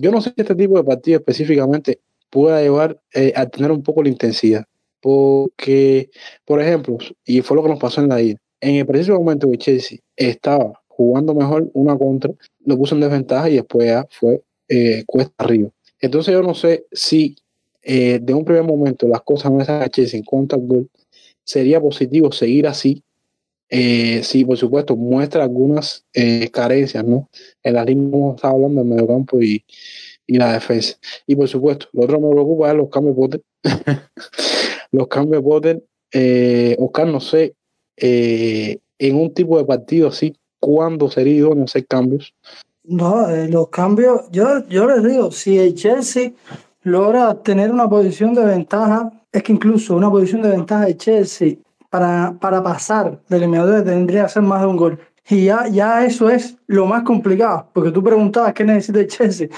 [0.00, 3.82] yo no sé si este tipo de partido específicamente pueda llevar eh, a tener un
[3.82, 4.64] poco la intensidad.
[5.00, 6.10] Porque,
[6.44, 9.50] por ejemplo, y fue lo que nos pasó en la ida, en el preciso momento
[9.50, 12.30] que Chelsea estaba jugando mejor una contra,
[12.66, 15.70] lo puso en desventaja y después ya fue eh, cuesta arriba.
[15.98, 17.36] Entonces yo no sé si
[17.82, 20.58] eh, de un primer momento las cosas no están a Chelsea en contra
[21.42, 23.02] sería positivo seguir así.
[23.70, 27.28] Eh, si por supuesto muestra algunas eh, carencias, ¿no?
[27.62, 29.64] En la línea como estaba hablando del mediocampo y,
[30.26, 30.96] y la defensa.
[31.26, 33.42] Y por supuesto, lo otro que me preocupa es los cambios Potter.
[34.92, 35.82] los cambios Potter.
[36.12, 37.54] Eh, Oscar, no sé,
[37.96, 42.34] eh, en un tipo de partido así, ¿cuándo sería idóneo hacer cambios?
[42.84, 46.32] No, los cambios, yo, yo les digo, si el Chelsea
[46.82, 51.56] logra tener una posición de ventaja, es que incluso una posición de ventaja de Chelsea
[51.90, 54.98] para, para pasar del eliminatorio tendría que hacer más de un gol.
[55.28, 59.48] Y ya, ya eso es lo más complicado, porque tú preguntabas qué necesita el Chelsea.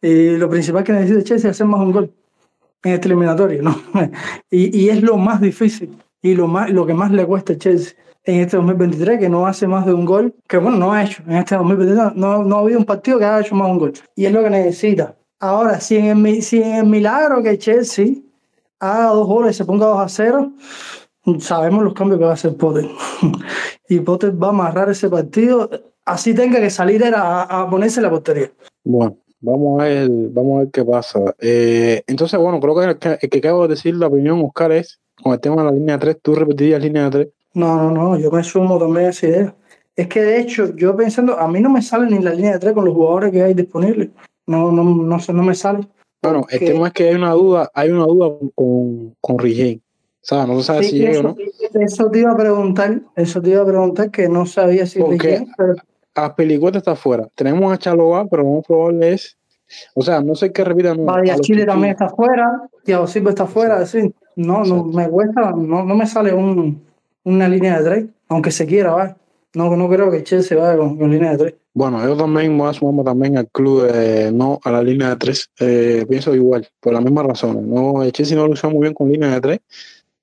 [0.00, 2.12] Y lo principal que necesita el Chelsea es hacer más un gol
[2.82, 3.80] en este eliminatorio, ¿no?
[4.50, 7.58] Y, y es lo más difícil y lo, más, lo que más le cuesta a
[7.58, 11.04] Chelsea en este 2023, que no hace más de un gol, que bueno, no ha
[11.04, 13.72] hecho en este 2023, no, no ha habido un partido que haya hecho más de
[13.72, 13.92] un gol.
[14.14, 15.16] Y es lo que necesita.
[15.38, 18.14] Ahora, si en el, si en el milagro que Chelsea
[18.78, 20.52] haga dos goles y se ponga 2 a 0,
[21.38, 22.88] sabemos los cambios que va a hacer Potter.
[23.88, 25.70] y Potter va a amarrar ese partido,
[26.04, 28.50] así tenga que salir a, a ponerse la portería.
[28.84, 31.20] Bueno, vamos a ver, vamos a ver qué pasa.
[31.38, 35.00] Eh, entonces, bueno, creo que el, que que acabo de decir la opinión, Oscar, es
[35.22, 37.28] con el tema de la línea 3, ¿tú repetirías línea 3?
[37.54, 39.54] No, no, no, yo me sumo también a esa idea.
[39.96, 42.58] Es que de hecho, yo pensando, a mí no me sale ni la línea de
[42.58, 44.10] 3 con los jugadores que hay disponibles.
[44.46, 45.86] No, no, no, sé, no me sale.
[46.22, 49.82] Bueno, el tema es que hay una duda, hay una duda con, con Rigen.
[50.22, 51.80] O sea, no se sabe Sí, si llega o eso, no.
[51.80, 55.46] eso te iba a preguntar, eso te iba a preguntar que no sabía si Porque
[55.56, 55.74] pero
[56.14, 57.28] Aspilicueta está afuera.
[57.34, 59.38] Tenemos a Chaloa, pero lo más probable es.
[59.94, 60.94] O sea, no sé qué repita.
[60.94, 64.12] No, Vaya a Chile también está fuera, Thiago Silva está fuera, sí.
[64.36, 64.84] No, no, Exacto.
[64.84, 66.82] me cuesta, no, no me sale un,
[67.24, 69.16] una línea de 3, aunque se quiera, va.
[69.54, 71.54] No, no creo que Chelsea vaya con, con línea de 3.
[71.72, 75.16] Bueno, yo también me a sumar también al club de no a la línea de
[75.16, 75.50] tres.
[75.60, 77.62] Eh, pienso igual, por las mismas razones.
[77.62, 79.60] No, el Chelsea no lo usó muy bien con línea de tres.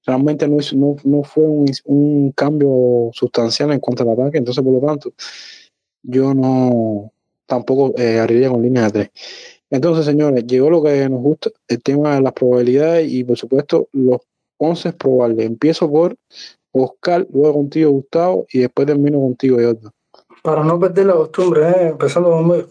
[0.07, 4.37] Realmente no, no, no fue un, un cambio sustancial en cuanto al ataque.
[4.37, 5.11] Entonces, por lo tanto,
[6.01, 7.11] yo no
[7.45, 9.09] tampoco eh, abriría con línea de tres.
[9.69, 13.89] Entonces, señores, llegó lo que nos gusta, el tema de las probabilidades y, por supuesto,
[13.91, 14.21] los
[14.57, 15.45] 11 probables.
[15.45, 16.15] Empiezo por
[16.71, 19.91] Oscar, luego contigo, Gustavo, y después termino contigo, Jordan.
[20.41, 21.87] Para no perder la costumbre, ¿eh?
[21.89, 22.67] empezando conmigo.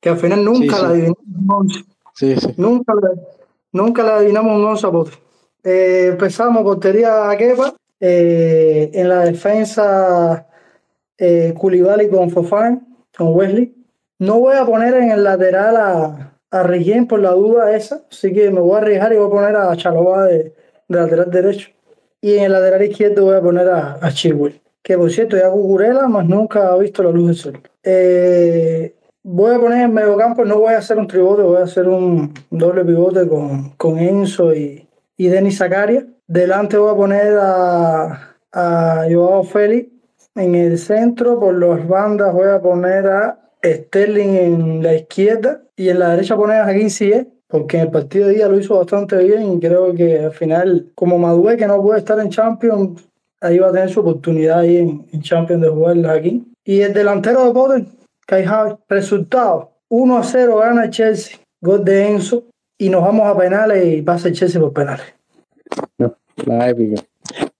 [0.00, 0.82] Que al final nunca Sí, sí.
[0.82, 1.84] la adivinamos un 11.
[2.14, 2.48] Sí, sí.
[2.58, 3.20] Nunca, la-
[3.72, 5.14] nunca la adivinamos un 11 a Potter.
[5.64, 7.74] Eh, empezamos portería a Kepa.
[8.00, 10.46] eh, en la defensa,
[11.16, 11.54] eh,
[12.10, 12.80] con Fofana,
[13.16, 13.74] con Wesley.
[14.18, 18.32] No voy a poner en el lateral a, a Regien por la duda esa, así
[18.32, 20.52] que me voy a arriesgar y voy a poner a Chalobah de,
[20.88, 21.70] de lateral derecho.
[22.20, 24.10] Y en el lateral izquierdo voy a poner a, a
[24.82, 27.60] que por cierto ya Cucurella, más nunca ha visto la luz del sol.
[27.82, 31.64] Eh, voy a poner en medio campo, no voy a hacer un tribote, voy a
[31.64, 34.83] hacer un doble pivote con, con Enzo y,
[35.16, 36.06] y Denis Zakaria.
[36.26, 39.90] Delante voy a poner a, a Joao Félix
[40.34, 45.60] en el centro, por las bandas voy a poner a Sterling en la izquierda.
[45.76, 48.58] Y en la derecha poner a Joaquín Sié, porque en el partido de día lo
[48.58, 52.30] hizo bastante bien y creo que al final, como Madué que no puede estar en
[52.30, 53.08] Champions,
[53.40, 56.44] ahí va a tener su oportunidad ahí en, en Champions de jugar aquí.
[56.64, 57.84] Y el delantero de Potter,
[58.26, 62.44] Kai Havertz, resultado 1 a 0 gana el Chelsea, gol de Enzo
[62.78, 65.06] y nos vamos a penales y pasa el Chelsea por penales.
[66.46, 67.02] La épica.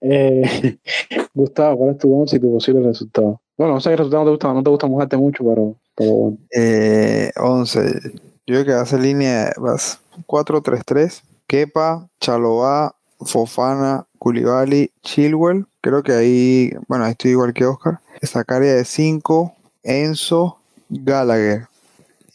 [0.01, 0.77] Eh,
[1.33, 3.41] Gustavo, ¿cuál es tu once y tu posible resultado?
[3.57, 6.11] Bueno, no sé qué resultado no te gusta, no te gusta mojarte mucho, pero, pero
[6.11, 6.37] bueno.
[6.51, 8.01] Eh, 11.
[8.47, 11.23] Yo creo que hace línea vas 4-3-3.
[11.47, 15.65] Kepa, Chaloa, Fofana, Koulibaly, Chilwell.
[15.81, 17.99] Creo que ahí, bueno, ahí estoy igual que Oscar.
[18.21, 19.53] Sacaria de 5,
[19.83, 20.57] Enzo,
[20.89, 21.67] Gallagher.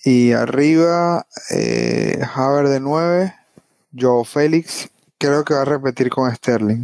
[0.05, 3.35] Y arriba, eh, Haver de 9,
[3.99, 4.89] Joe Félix.
[5.19, 6.83] Creo que va a repetir con Sterling.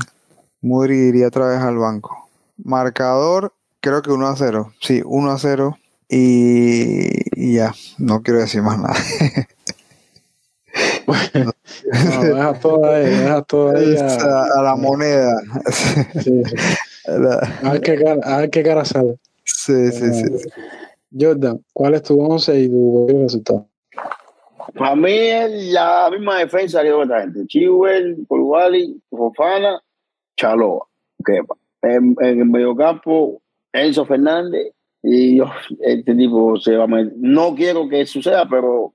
[0.61, 2.29] Mudri iría otra vez al banco.
[2.63, 4.73] Marcador, creo que 1 a 0.
[4.81, 5.79] Sí, 1 a 0.
[6.09, 7.09] Y,
[7.41, 8.95] y ya, no quiero decir más nada.
[11.07, 15.41] no, deja todo ahí, deja todo ahí a, a, la moneda.
[16.23, 16.57] sí, sí.
[17.07, 19.17] La- A ver qué cara, a ver qué cara sale.
[19.45, 20.51] sí, sí, sí.
[21.13, 23.69] Jordan, ¿cuál es tu 11 y tu resultado?
[24.75, 27.47] Para mí es la misma defensa que otra gente.
[27.47, 29.83] Chihuel, Koulibaly, Fofana,
[30.37, 30.87] Chaloa.
[31.83, 33.41] En, en el mediocampo,
[33.73, 34.73] Enzo Fernández.
[35.03, 35.47] Y yo,
[35.81, 37.13] este tipo se va a meter.
[37.17, 38.93] No quiero que suceda, pero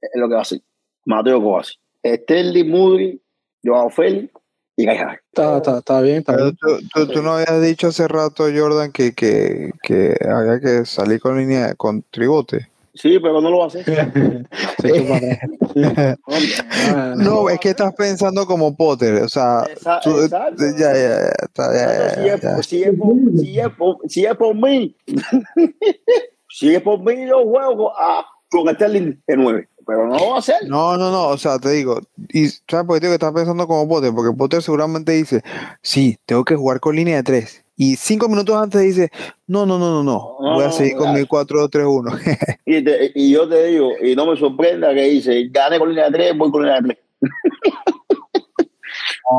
[0.00, 0.60] es lo que va a hacer.
[1.04, 1.80] Mateo Kovacic.
[2.04, 3.20] Sterling, Mudri,
[3.64, 4.32] Joao Félix
[4.76, 4.88] y.
[4.88, 6.56] Está, está, está bien, está bien.
[6.56, 11.20] tú, tú- tú no habías dicho hace rato, Jordan, que, que, que había que salir
[11.20, 12.68] con línea con tribote.
[12.94, 13.64] Sí, pero no lo.
[13.64, 13.68] Ah,
[17.16, 20.62] No, es que estás pensando como Potter, o sea, Esa- tú- exacto.
[20.78, 22.62] ya, ya, ya, está, ya, si, es, ya.
[22.62, 24.96] si es por, si, es por, si es por mí,
[26.48, 30.36] si es por mí, yo juego a, con Sterling de 9, pero no lo va
[30.36, 30.56] a hacer.
[30.66, 32.00] No, no, no, o sea, te digo,
[32.32, 34.12] y ¿sabes por qué te digo que estás pensando como Potter?
[34.14, 35.42] Porque Potter seguramente dice,
[35.82, 37.64] sí, tengo que jugar con línea de tres.
[37.76, 39.10] Y cinco minutos antes dice,
[39.48, 42.58] no, no, no, no, no, voy a seguir con mi 4-2-3-1.
[42.66, 46.04] Y, te- y yo te digo, y no me sorprenda que dice, gane con línea
[46.06, 46.88] de 3, voy con línea de
[47.20, 47.20] 3.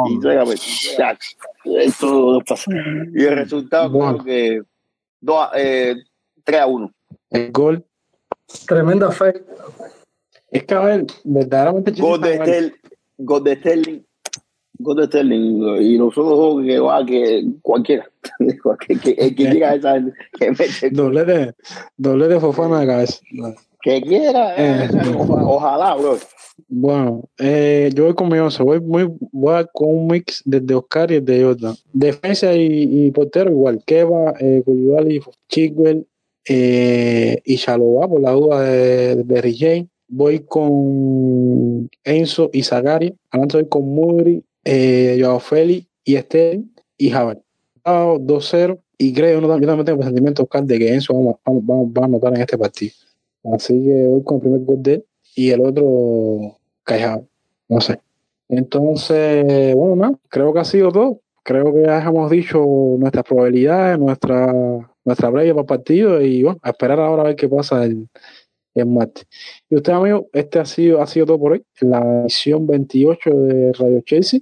[0.09, 0.55] y tráigame,
[0.97, 1.17] ya,
[1.79, 2.71] esto pasa.
[3.13, 4.17] Y el resultado Bueno.
[4.19, 4.61] creo que
[5.21, 5.95] dos a- eh,
[6.43, 6.91] 3 a 1.
[7.31, 7.85] El gol.
[8.67, 9.33] Tremenda fe.
[10.51, 12.35] Es que, a ver, verdaderamente Gol de.
[12.35, 12.71] Sterling,
[13.17, 13.99] gol de Sterling,
[14.79, 18.09] gol de Sterling, y nosotros dos que va que cualquiera,
[18.87, 19.43] que, que, que
[19.75, 21.53] esa gente, que mete, Doblete,
[21.97, 23.17] doblete Fofana de cabeza.
[23.81, 24.89] que quiera, Eh.
[25.17, 26.17] oja- ojalá, bro.
[26.67, 28.63] Bueno, eh, yo voy con mi 11.
[28.63, 31.75] Voy, muy, voy a- con un mix desde Oscar y de Jordan.
[31.91, 33.81] Defensa y, y portero igual.
[33.85, 34.63] Keva, eh,
[35.49, 36.07] Chigwell
[36.47, 39.87] eh, y Chaloa por la duda de, de Rijay.
[40.07, 43.13] Voy con Enzo y Zagaria.
[43.31, 46.65] Adelante voy con Mudri, eh, Joao Félix y Sterling
[46.97, 47.41] y Javier.
[47.83, 52.01] 2-0 y creo, yo también tengo presentimiento, Oscar, de que Enzo vamos, vamos, vamos, va
[52.01, 52.93] a anotar en este partido.
[53.53, 57.27] Así que voy con el primer gol de él y el otro Callejado.
[57.67, 57.99] No sé.
[58.47, 61.19] Entonces, bueno, no, creo que ha sido todo.
[61.43, 62.63] Creo que ya hemos dicho
[62.97, 64.51] nuestras probabilidades, nuestra,
[65.03, 68.07] nuestra previa para el partido y bueno, a esperar ahora a ver qué pasa el,
[68.75, 69.25] el martes.
[69.69, 71.63] Y usted, amigo, este ha sido, ha sido todo por hoy.
[71.81, 74.41] La edición 28 de Radio Chelsea.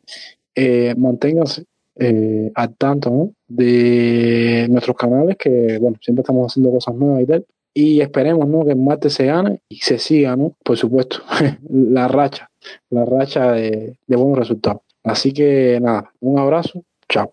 [0.56, 1.66] Eh, manténganse
[2.00, 7.46] eh, al tanto de nuestros canales, que bueno, siempre estamos haciendo cosas nuevas y tal.
[7.76, 8.66] Y esperemos ¿no?
[8.66, 10.56] que el martes se gane y se siga, ¿no?
[10.64, 11.18] Por supuesto,
[11.70, 12.50] la racha,
[12.90, 14.82] la racha de, de buenos resultados.
[15.04, 17.32] Así que nada, un abrazo, chao.